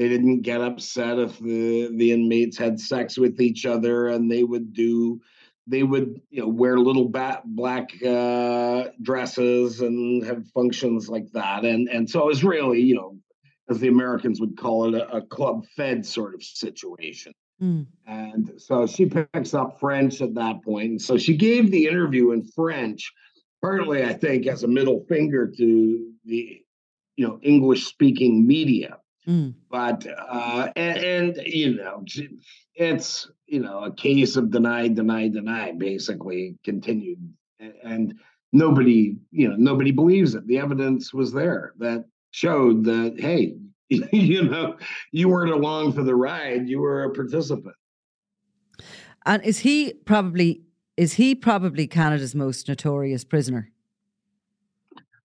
they 0.00 0.08
didn't 0.08 0.40
get 0.40 0.62
upset 0.62 1.18
if 1.18 1.38
the 1.40 1.90
the 1.94 2.10
inmates 2.10 2.56
had 2.56 2.80
sex 2.80 3.18
with 3.18 3.38
each 3.38 3.66
other 3.66 4.08
and 4.08 4.30
they 4.30 4.42
would 4.42 4.72
do 4.72 5.20
they 5.66 5.82
would 5.82 6.22
you 6.30 6.40
know 6.40 6.48
wear 6.48 6.78
little 6.78 7.10
bat, 7.10 7.42
black 7.44 7.90
uh, 8.02 8.84
dresses 9.02 9.82
and 9.82 10.24
have 10.24 10.48
functions 10.54 11.10
like 11.10 11.30
that 11.32 11.66
and 11.66 11.86
and 11.90 12.08
so 12.08 12.20
it 12.20 12.26
was 12.26 12.42
really 12.42 12.80
you 12.80 12.94
know 12.94 13.18
as 13.68 13.78
the 13.78 13.88
americans 13.88 14.40
would 14.40 14.56
call 14.56 14.86
it 14.86 14.94
a, 14.94 15.16
a 15.16 15.20
club 15.26 15.66
fed 15.76 16.04
sort 16.06 16.34
of 16.34 16.42
situation 16.42 17.34
mm. 17.62 17.86
and 18.06 18.52
so 18.56 18.86
she 18.86 19.04
picks 19.04 19.52
up 19.52 19.78
french 19.78 20.22
at 20.22 20.34
that 20.34 20.64
point. 20.64 20.92
and 20.92 21.02
so 21.02 21.18
she 21.18 21.36
gave 21.36 21.70
the 21.70 21.86
interview 21.86 22.30
in 22.32 22.42
french 22.42 23.12
partly 23.60 24.02
i 24.02 24.14
think 24.14 24.46
as 24.46 24.62
a 24.62 24.68
middle 24.68 25.04
finger 25.10 25.46
to 25.46 26.10
the 26.24 26.62
you 27.16 27.28
know 27.28 27.38
english 27.42 27.84
speaking 27.84 28.46
media 28.46 28.96
Mm. 29.28 29.54
But 29.70 30.06
uh, 30.06 30.68
and, 30.76 30.98
and, 30.98 31.36
you 31.46 31.74
know, 31.74 32.04
it's 32.74 33.30
you 33.46 33.60
know 33.60 33.84
a 33.84 33.92
case 33.92 34.36
of 34.36 34.50
deny, 34.50 34.88
deny, 34.88 35.28
deny. 35.28 35.72
Basically, 35.72 36.56
continued, 36.64 37.18
and, 37.58 37.74
and 37.84 38.14
nobody, 38.52 39.16
you 39.30 39.48
know, 39.48 39.56
nobody 39.56 39.90
believes 39.90 40.34
it. 40.34 40.46
The 40.46 40.58
evidence 40.58 41.12
was 41.12 41.32
there 41.32 41.74
that 41.78 42.04
showed 42.30 42.84
that 42.84 43.16
hey, 43.18 43.56
you 43.88 44.44
know, 44.44 44.76
you 45.12 45.28
weren't 45.28 45.52
along 45.52 45.92
for 45.92 46.02
the 46.02 46.14
ride; 46.14 46.68
you 46.68 46.80
were 46.80 47.04
a 47.04 47.10
participant. 47.10 47.76
And 49.26 49.42
is 49.44 49.58
he 49.58 49.92
probably 50.06 50.62
is 50.96 51.14
he 51.14 51.34
probably 51.34 51.86
Canada's 51.86 52.34
most 52.34 52.68
notorious 52.68 53.24
prisoner? 53.24 53.70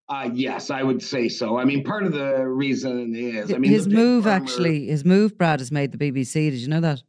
Uh, 0.09 0.29
yes, 0.33 0.71
I 0.71 0.83
would 0.83 1.03
say 1.03 1.29
so. 1.29 1.57
I 1.59 1.65
mean, 1.65 1.83
part 1.83 2.05
of 2.05 2.13
the 2.13 2.47
reason 2.47 3.15
is, 3.15 3.53
I 3.53 3.57
mean, 3.57 3.71
his 3.71 3.89
move 3.89 4.25
farmer, 4.25 4.37
actually, 4.37 4.87
his 4.87 5.05
move, 5.05 5.39
Brad, 5.39 5.61
has 5.61 5.73
made 5.73 5.93
the 5.93 5.99
BBC. 5.99 6.51
Did 6.51 6.55
you 6.61 6.69
know 6.69 6.81
that? 6.81 7.03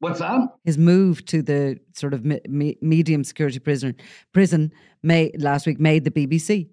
What's 0.00 0.18
that? 0.18 0.40
His 0.64 0.76
move 0.76 1.24
to 1.26 1.42
the 1.42 1.78
sort 1.94 2.14
of 2.14 2.24
me- 2.24 2.78
medium 2.80 3.22
security 3.22 3.58
prison 3.58 3.94
prison 4.32 4.72
may 5.02 5.30
last 5.38 5.66
week 5.66 5.78
made 5.78 6.04
the 6.04 6.10
BBC. 6.10 6.68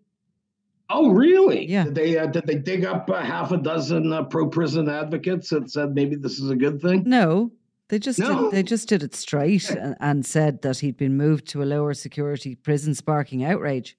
Oh, 0.90 1.10
really? 1.12 1.70
Yeah. 1.70 1.84
Did 1.84 1.96
they 1.96 2.18
uh, 2.18 2.28
did 2.28 2.48
they 2.48 2.56
dig 2.56 2.86
up 2.86 3.10
uh, 3.10 3.22
half 3.22 3.52
a 3.52 3.58
dozen 3.58 4.14
uh, 4.14 4.24
pro 4.24 4.48
prison 4.48 4.90
advocates 4.90 5.50
that 5.50 5.70
said 5.70 5.94
maybe 5.94 6.16
this 6.16 6.40
is 6.40 6.50
a 6.50 6.56
good 6.56 6.82
thing? 6.82 7.04
No, 7.06 7.52
they 7.90 8.00
just 8.00 8.18
no. 8.18 8.44
did, 8.44 8.52
they 8.52 8.64
just 8.64 8.88
did 8.88 9.04
it 9.04 9.14
straight 9.14 9.70
and, 9.70 9.96
and 10.00 10.26
said 10.26 10.62
that 10.62 10.80
he'd 10.80 10.98
been 10.98 11.18
moved 11.18 11.48
to 11.50 11.62
a 11.62 11.66
lower 11.66 11.94
security 11.94 12.56
prison, 12.56 12.96
sparking 12.96 13.44
outrage. 13.44 13.98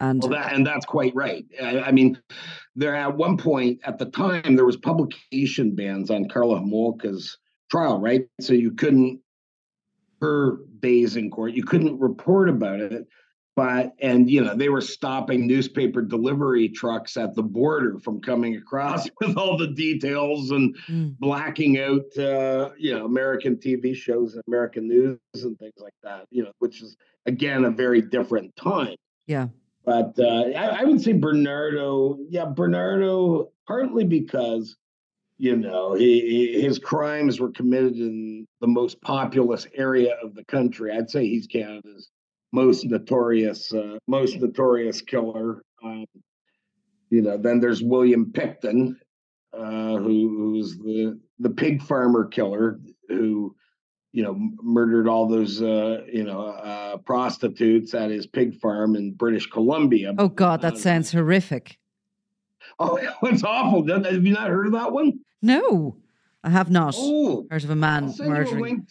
And 0.00 0.22
well, 0.22 0.32
that, 0.32 0.52
and 0.52 0.66
that's 0.66 0.86
quite 0.86 1.14
right. 1.14 1.44
I, 1.62 1.80
I, 1.80 1.92
mean, 1.92 2.20
there 2.74 2.94
at 2.94 3.16
one 3.16 3.36
point 3.36 3.80
at 3.84 3.98
the 3.98 4.06
time 4.06 4.56
there 4.56 4.64
was 4.64 4.76
publication 4.76 5.74
bans 5.74 6.10
on 6.10 6.28
Karla 6.28 6.60
Homolka's 6.60 7.38
trial, 7.70 8.00
right? 8.00 8.22
So 8.40 8.54
you 8.54 8.72
couldn't 8.72 9.20
her 10.20 10.58
days 10.80 11.16
in 11.16 11.30
court, 11.30 11.52
you 11.52 11.64
couldn't 11.64 11.98
report 12.00 12.48
about 12.48 12.80
it 12.80 13.06
but 13.54 13.92
and 14.00 14.30
you 14.30 14.42
know 14.42 14.54
they 14.54 14.68
were 14.68 14.80
stopping 14.80 15.46
newspaper 15.46 16.02
delivery 16.02 16.68
trucks 16.68 17.16
at 17.16 17.34
the 17.34 17.42
border 17.42 17.98
from 17.98 18.20
coming 18.20 18.56
across 18.56 19.08
with 19.20 19.36
all 19.36 19.56
the 19.56 19.68
details 19.68 20.50
and 20.50 20.76
mm. 20.88 21.16
blacking 21.18 21.78
out 21.78 22.16
uh, 22.18 22.70
you 22.78 22.94
know 22.94 23.04
american 23.04 23.56
tv 23.56 23.94
shows 23.94 24.34
and 24.34 24.42
american 24.48 24.88
news 24.88 25.18
and 25.34 25.58
things 25.58 25.74
like 25.78 25.94
that 26.02 26.26
you 26.30 26.42
know 26.42 26.52
which 26.58 26.82
is 26.82 26.96
again 27.26 27.64
a 27.64 27.70
very 27.70 28.00
different 28.00 28.54
time 28.56 28.96
yeah 29.26 29.48
but 29.84 30.14
uh, 30.18 30.44
I, 30.56 30.80
I 30.80 30.84
would 30.84 31.00
say 31.00 31.12
bernardo 31.12 32.18
yeah 32.28 32.46
bernardo 32.46 33.50
partly 33.66 34.04
because 34.04 34.76
you 35.38 35.56
know 35.56 35.94
he, 35.94 36.60
his 36.60 36.78
crimes 36.78 37.40
were 37.40 37.50
committed 37.50 37.96
in 37.96 38.46
the 38.60 38.66
most 38.66 39.00
populous 39.00 39.66
area 39.74 40.16
of 40.22 40.34
the 40.34 40.44
country 40.44 40.92
i'd 40.92 41.10
say 41.10 41.26
he's 41.26 41.46
canada's 41.46 42.10
most 42.52 42.84
notorious 42.84 43.72
uh, 43.72 43.98
most 44.06 44.40
notorious 44.40 45.00
killer. 45.00 45.62
Um, 45.82 46.06
you 47.10 47.22
know, 47.22 47.36
then 47.36 47.60
there's 47.60 47.82
William 47.82 48.32
Pickton, 48.32 48.96
uh, 49.52 49.96
who, 49.96 50.28
who's 50.28 50.76
the 50.78 51.18
the 51.38 51.50
pig 51.50 51.82
farmer 51.82 52.26
killer 52.26 52.80
who 53.08 53.54
you 54.12 54.22
know 54.22 54.36
murdered 54.62 55.08
all 55.08 55.26
those 55.26 55.60
uh, 55.62 56.04
you 56.12 56.24
know 56.24 56.46
uh, 56.46 56.98
prostitutes 56.98 57.94
at 57.94 58.10
his 58.10 58.26
pig 58.26 58.60
farm 58.60 58.94
in 58.94 59.12
British 59.12 59.46
Columbia. 59.46 60.14
Oh 60.18 60.28
God, 60.28 60.60
that 60.62 60.74
uh, 60.74 60.78
sounds 60.78 61.12
horrific. 61.12 61.78
Oh, 62.78 62.98
it's 63.24 63.42
awful. 63.42 63.86
Have 63.86 64.24
you 64.24 64.32
not 64.32 64.48
heard 64.48 64.66
of 64.66 64.72
that 64.72 64.92
one? 64.92 65.20
No, 65.42 65.96
I 66.42 66.50
have 66.50 66.70
not 66.70 66.94
oh, 66.96 67.46
heard 67.50 67.64
of 67.64 67.70
a 67.70 67.76
man 67.76 68.14
murdering. 68.18 68.86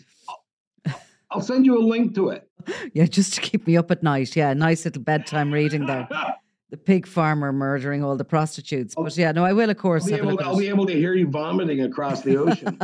I'll 1.32 1.42
send 1.42 1.66
you 1.66 1.80
a 1.80 1.84
link 1.84 2.14
to 2.16 2.30
it. 2.30 2.48
Yeah, 2.94 3.06
just 3.06 3.34
to 3.36 3.42
keep 3.42 3.66
me 3.66 3.78
up 3.78 3.90
at 3.90 4.04
night. 4.04 4.36
Yeah, 4.36 4.54
nice 4.54 4.86
little 4.86 5.02
bedtime 5.02 5.52
reading 5.52 5.88
there. 5.88 6.08
the 6.70 6.78
pig 6.78 7.08
farmer 7.08 7.52
murdering 7.52 8.04
all 8.04 8.16
the 8.16 8.26
prostitutes. 8.26 8.94
But 8.96 9.18
yeah, 9.18 9.32
no, 9.32 9.44
I 9.44 9.54
will, 9.54 9.70
of 9.70 9.78
course. 9.78 10.04
I'll 10.04 10.10
be, 10.10 10.16
able, 10.16 10.44
I'll 10.44 10.58
be 10.58 10.70
able 10.70 10.86
to 10.86 10.94
hear 10.94 11.14
you 11.14 11.28
vomiting 11.28 11.82
across 11.82 12.22
the 12.22 12.38
ocean. 12.38 12.80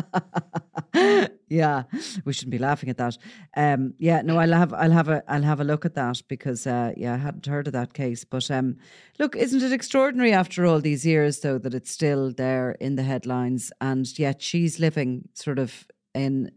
Yeah, 1.49 1.83
we 2.25 2.33
shouldn't 2.33 2.51
be 2.51 2.57
laughing 2.57 2.89
at 2.89 2.97
that. 2.97 3.17
Um, 3.55 3.93
yeah, 3.97 4.21
no, 4.21 4.37
I'll 4.37 4.51
have, 4.51 4.73
I'll 4.73 4.91
have 4.91 5.09
a, 5.09 5.23
I'll 5.27 5.43
have 5.43 5.59
a 5.59 5.63
look 5.63 5.85
at 5.85 5.95
that 5.95 6.21
because, 6.27 6.67
uh, 6.67 6.91
yeah, 6.97 7.13
I 7.13 7.17
hadn't 7.17 7.45
heard 7.45 7.67
of 7.67 7.73
that 7.73 7.93
case. 7.93 8.23
But 8.23 8.51
um, 8.51 8.77
look, 9.17 9.35
isn't 9.35 9.63
it 9.63 9.71
extraordinary 9.71 10.33
after 10.33 10.65
all 10.65 10.81
these 10.81 11.05
years, 11.05 11.39
though, 11.39 11.57
that 11.59 11.73
it's 11.73 11.91
still 11.91 12.31
there 12.31 12.71
in 12.79 12.95
the 12.95 13.03
headlines, 13.03 13.71
and 13.79 14.07
yet 14.19 14.41
she's 14.41 14.79
living 14.79 15.29
sort 15.33 15.59
of 15.59 15.87
in 16.13 16.51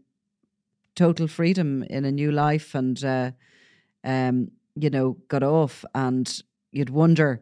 total 0.95 1.27
freedom 1.27 1.83
in 1.83 2.03
a 2.03 2.11
new 2.11 2.31
life 2.31 2.75
and, 2.75 3.03
uh, 3.03 3.31
um, 4.03 4.51
you 4.75 4.89
know, 4.89 5.17
got 5.29 5.43
off. 5.43 5.85
And 5.95 6.41
you'd 6.71 6.89
wonder 6.89 7.41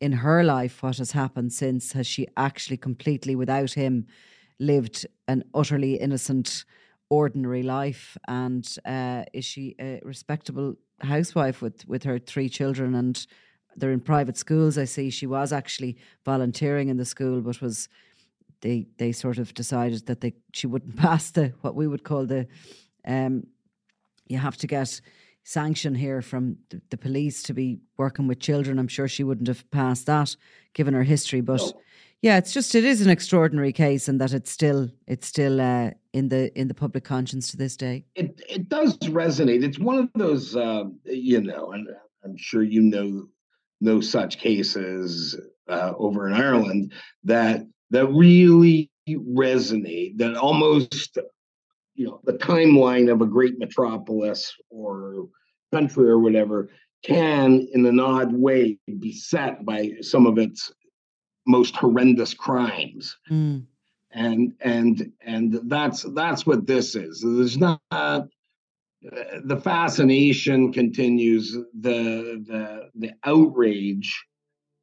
in 0.00 0.12
her 0.12 0.44
life 0.44 0.82
what 0.82 0.98
has 0.98 1.12
happened 1.12 1.52
since. 1.52 1.92
Has 1.92 2.06
she 2.06 2.26
actually 2.36 2.76
completely, 2.76 3.34
without 3.34 3.72
him, 3.72 4.06
lived 4.58 5.06
an 5.26 5.42
utterly 5.54 5.94
innocent, 5.94 6.64
ordinary 7.10 7.62
life? 7.62 8.16
And 8.26 8.66
uh, 8.86 9.24
is 9.32 9.44
she 9.44 9.74
a 9.78 10.00
respectable 10.04 10.76
housewife 11.00 11.60
with, 11.60 11.86
with 11.86 12.04
her 12.04 12.18
three 12.18 12.48
children? 12.48 12.94
And 12.94 13.26
they're 13.76 13.92
in 13.92 14.00
private 14.00 14.36
schools. 14.36 14.78
I 14.78 14.84
see 14.84 15.10
she 15.10 15.26
was 15.26 15.52
actually 15.52 15.96
volunteering 16.24 16.88
in 16.88 16.96
the 16.96 17.04
school, 17.04 17.40
but 17.40 17.60
was 17.60 17.88
they 18.62 18.86
they 18.98 19.12
sort 19.12 19.38
of 19.38 19.54
decided 19.54 20.06
that 20.06 20.20
they 20.20 20.34
she 20.52 20.66
wouldn't 20.66 20.96
pass 21.04 21.30
the 21.30 21.52
what 21.60 21.74
we 21.74 21.86
would 21.86 22.04
call 22.04 22.26
the 22.26 22.46
um, 23.06 23.46
you 24.26 24.38
have 24.38 24.56
to 24.58 24.66
get 24.66 25.00
sanction 25.42 25.94
here 25.94 26.20
from 26.20 26.58
the, 26.68 26.80
the, 26.90 26.98
police 26.98 27.42
to 27.42 27.54
be 27.54 27.80
working 27.96 28.26
with 28.28 28.38
children. 28.38 28.78
I'm 28.78 28.88
sure 28.88 29.08
she 29.08 29.24
wouldn't 29.24 29.48
have 29.48 29.68
passed 29.70 30.06
that 30.06 30.36
given 30.74 30.94
her 30.94 31.02
history, 31.02 31.40
but. 31.40 31.60
No. 31.60 31.72
Yeah, 32.22 32.36
it's 32.36 32.52
just 32.52 32.74
it 32.74 32.84
is 32.84 33.00
an 33.00 33.08
extraordinary 33.08 33.72
case, 33.72 34.06
and 34.06 34.20
that 34.20 34.34
it's 34.34 34.50
still 34.50 34.90
it's 35.06 35.26
still 35.26 35.60
uh, 35.60 35.90
in 36.12 36.28
the 36.28 36.56
in 36.58 36.68
the 36.68 36.74
public 36.74 37.02
conscience 37.02 37.50
to 37.50 37.56
this 37.56 37.76
day. 37.76 38.04
It 38.14 38.42
it 38.48 38.68
does 38.68 38.98
resonate. 38.98 39.64
It's 39.64 39.78
one 39.78 39.98
of 39.98 40.10
those 40.14 40.54
uh, 40.54 40.84
you 41.04 41.40
know, 41.40 41.72
and 41.72 41.88
I'm 42.22 42.36
sure 42.36 42.62
you 42.62 42.82
know 42.82 43.26
no 43.80 44.02
such 44.02 44.38
cases 44.38 45.38
uh, 45.68 45.94
over 45.96 46.28
in 46.28 46.34
Ireland 46.34 46.92
that 47.24 47.66
that 47.90 48.06
really 48.08 48.90
resonate. 49.08 50.18
That 50.18 50.36
almost 50.36 51.16
you 51.94 52.06
know 52.06 52.20
the 52.24 52.34
timeline 52.34 53.10
of 53.10 53.22
a 53.22 53.26
great 53.26 53.58
metropolis 53.58 54.54
or 54.68 55.28
country 55.72 56.10
or 56.10 56.18
whatever 56.18 56.68
can 57.02 57.66
in 57.72 57.86
an 57.86 57.98
odd 57.98 58.34
way 58.34 58.78
be 58.98 59.12
set 59.12 59.64
by 59.64 59.90
some 60.02 60.26
of 60.26 60.36
its 60.36 60.70
most 61.50 61.76
horrendous 61.76 62.34
crimes 62.34 63.16
mm. 63.30 63.64
and 64.12 64.52
and 64.60 65.12
and 65.20 65.60
that's 65.64 66.02
that's 66.14 66.46
what 66.46 66.66
this 66.66 66.94
is 66.94 67.20
there's 67.22 67.58
not 67.58 67.80
uh, 67.90 68.22
the 69.44 69.60
fascination 69.62 70.72
continues 70.72 71.52
the 71.80 72.42
the 72.46 72.90
the 72.94 73.12
outrage 73.24 74.26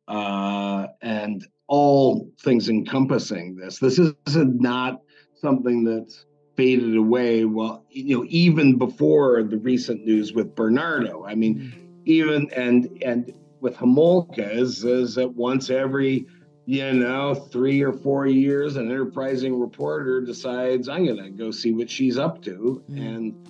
uh, 0.07 0.87
and 1.01 1.45
all 1.67 2.29
things 2.41 2.69
encompassing 2.69 3.55
this 3.55 3.79
this 3.79 3.99
is 3.99 4.13
not 4.25 5.01
something 5.35 5.83
that's 5.83 6.25
faded 6.57 6.97
away. 6.97 7.45
Well, 7.45 7.85
you 7.89 8.17
know, 8.17 8.25
even 8.27 8.77
before 8.77 9.43
the 9.43 9.57
recent 9.57 10.03
news 10.03 10.33
with 10.33 10.55
Bernardo. 10.55 11.23
I 11.23 11.35
mean, 11.35 11.55
mm-hmm. 11.55 12.01
even 12.05 12.49
and 12.51 13.01
and 13.03 13.31
with 13.61 13.77
Homolka 13.77 14.55
is, 14.55 14.83
is 14.83 15.15
that 15.15 15.33
once 15.33 15.69
every 15.69 16.25
you 16.67 16.91
know 16.91 17.33
three 17.33 17.81
or 17.81 17.93
four 17.93 18.27
years, 18.27 18.75
an 18.75 18.91
enterprising 18.91 19.57
reporter 19.57 20.19
decides 20.19 20.89
I'm 20.89 21.05
going 21.05 21.23
to 21.23 21.29
go 21.29 21.49
see 21.49 21.71
what 21.71 21.89
she's 21.89 22.17
up 22.17 22.43
to, 22.43 22.83
mm. 22.91 22.99
and 22.99 23.47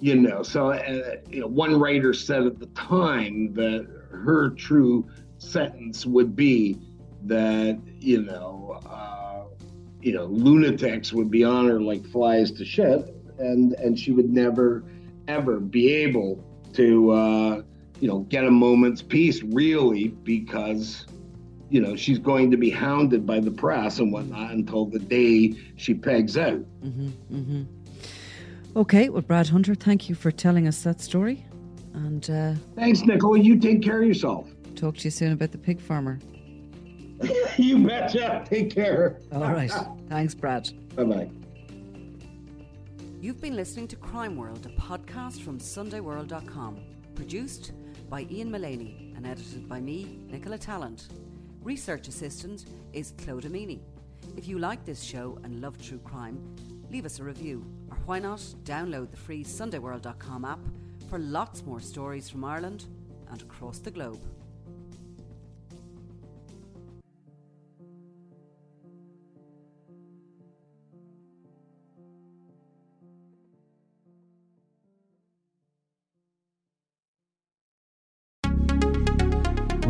you 0.00 0.16
know, 0.16 0.42
so 0.42 0.72
uh, 0.72 1.16
you 1.28 1.40
know, 1.40 1.46
one 1.46 1.78
writer 1.78 2.14
said 2.14 2.44
at 2.44 2.58
the 2.58 2.66
time 2.68 3.52
that 3.52 3.86
her 4.10 4.48
true 4.48 5.06
sentence 5.36 6.06
would 6.06 6.34
be 6.34 6.78
that 7.24 7.78
you 8.00 8.22
know. 8.22 8.80
Uh, 8.86 9.10
you 10.00 10.12
know, 10.12 10.26
lunatics 10.26 11.14
would 11.14 11.30
be 11.30 11.44
on 11.44 11.66
her 11.66 11.80
like 11.80 12.04
flies 12.04 12.50
to 12.50 12.64
shit, 12.64 13.14
and 13.38 13.72
and 13.74 13.98
she 13.98 14.12
would 14.12 14.30
never 14.30 14.84
ever 15.28 15.58
be 15.58 15.90
able 15.94 16.44
to 16.74 17.10
uh, 17.10 17.62
you 18.00 18.08
know 18.08 18.20
get 18.20 18.44
a 18.44 18.50
moment's 18.50 19.00
peace 19.00 19.42
really 19.42 20.08
because 20.08 21.06
you 21.74 21.80
know 21.80 21.96
she's 21.96 22.20
going 22.20 22.52
to 22.52 22.56
be 22.56 22.70
hounded 22.70 23.26
by 23.26 23.40
the 23.40 23.50
press 23.50 23.98
and 23.98 24.12
whatnot 24.12 24.52
until 24.52 24.86
the 24.86 25.00
day 25.00 25.56
she 25.74 25.92
pegs 25.92 26.36
out. 26.38 26.60
Mm-hmm, 26.84 27.08
mm-hmm. 27.32 27.62
Okay, 28.76 29.08
well, 29.08 29.22
Brad 29.22 29.48
Hunter, 29.48 29.74
thank 29.74 30.08
you 30.08 30.14
for 30.14 30.30
telling 30.30 30.68
us 30.68 30.84
that 30.84 31.00
story. 31.00 31.44
And 31.92 32.30
uh, 32.30 32.54
thanks, 32.76 33.00
Nicola. 33.00 33.40
You 33.40 33.58
take 33.58 33.82
care 33.82 34.00
of 34.00 34.06
yourself. 34.06 34.48
Talk 34.76 34.98
to 34.98 35.04
you 35.04 35.10
soon 35.10 35.32
about 35.32 35.50
the 35.50 35.58
pig 35.58 35.80
farmer. 35.80 36.20
you 37.56 37.84
betcha. 37.84 38.44
Take 38.48 38.72
care. 38.72 39.18
All 39.32 39.40
right. 39.40 39.72
Thanks, 40.08 40.32
Brad. 40.32 40.70
Bye 40.94 41.04
bye. 41.04 41.30
You've 43.20 43.40
been 43.40 43.56
listening 43.56 43.88
to 43.88 43.96
Crime 43.96 44.36
World, 44.36 44.64
a 44.66 44.80
podcast 44.80 45.42
from 45.42 45.58
SundayWorld.com, 45.58 46.78
produced 47.16 47.72
by 48.08 48.28
Ian 48.30 48.52
Mullaney 48.52 49.12
and 49.16 49.26
edited 49.26 49.68
by 49.68 49.80
me, 49.80 50.20
Nicola 50.30 50.58
Tallant. 50.58 51.08
Research 51.64 52.08
assistant 52.08 52.66
is 52.92 53.14
Claude 53.16 53.44
Amini. 53.44 53.80
If 54.36 54.46
you 54.46 54.58
like 54.58 54.84
this 54.84 55.02
show 55.02 55.38
and 55.44 55.62
love 55.62 55.82
true 55.82 55.98
crime, 56.00 56.38
leave 56.90 57.06
us 57.06 57.20
a 57.20 57.24
review, 57.24 57.64
or 57.90 57.96
why 58.04 58.18
not 58.18 58.40
download 58.64 59.10
the 59.10 59.16
free 59.16 59.42
SundayWorld.com 59.42 60.44
app 60.44 60.58
for 61.08 61.18
lots 61.18 61.64
more 61.64 61.80
stories 61.80 62.28
from 62.28 62.44
Ireland 62.44 62.84
and 63.30 63.40
across 63.40 63.78
the 63.78 63.90
globe. 63.90 64.20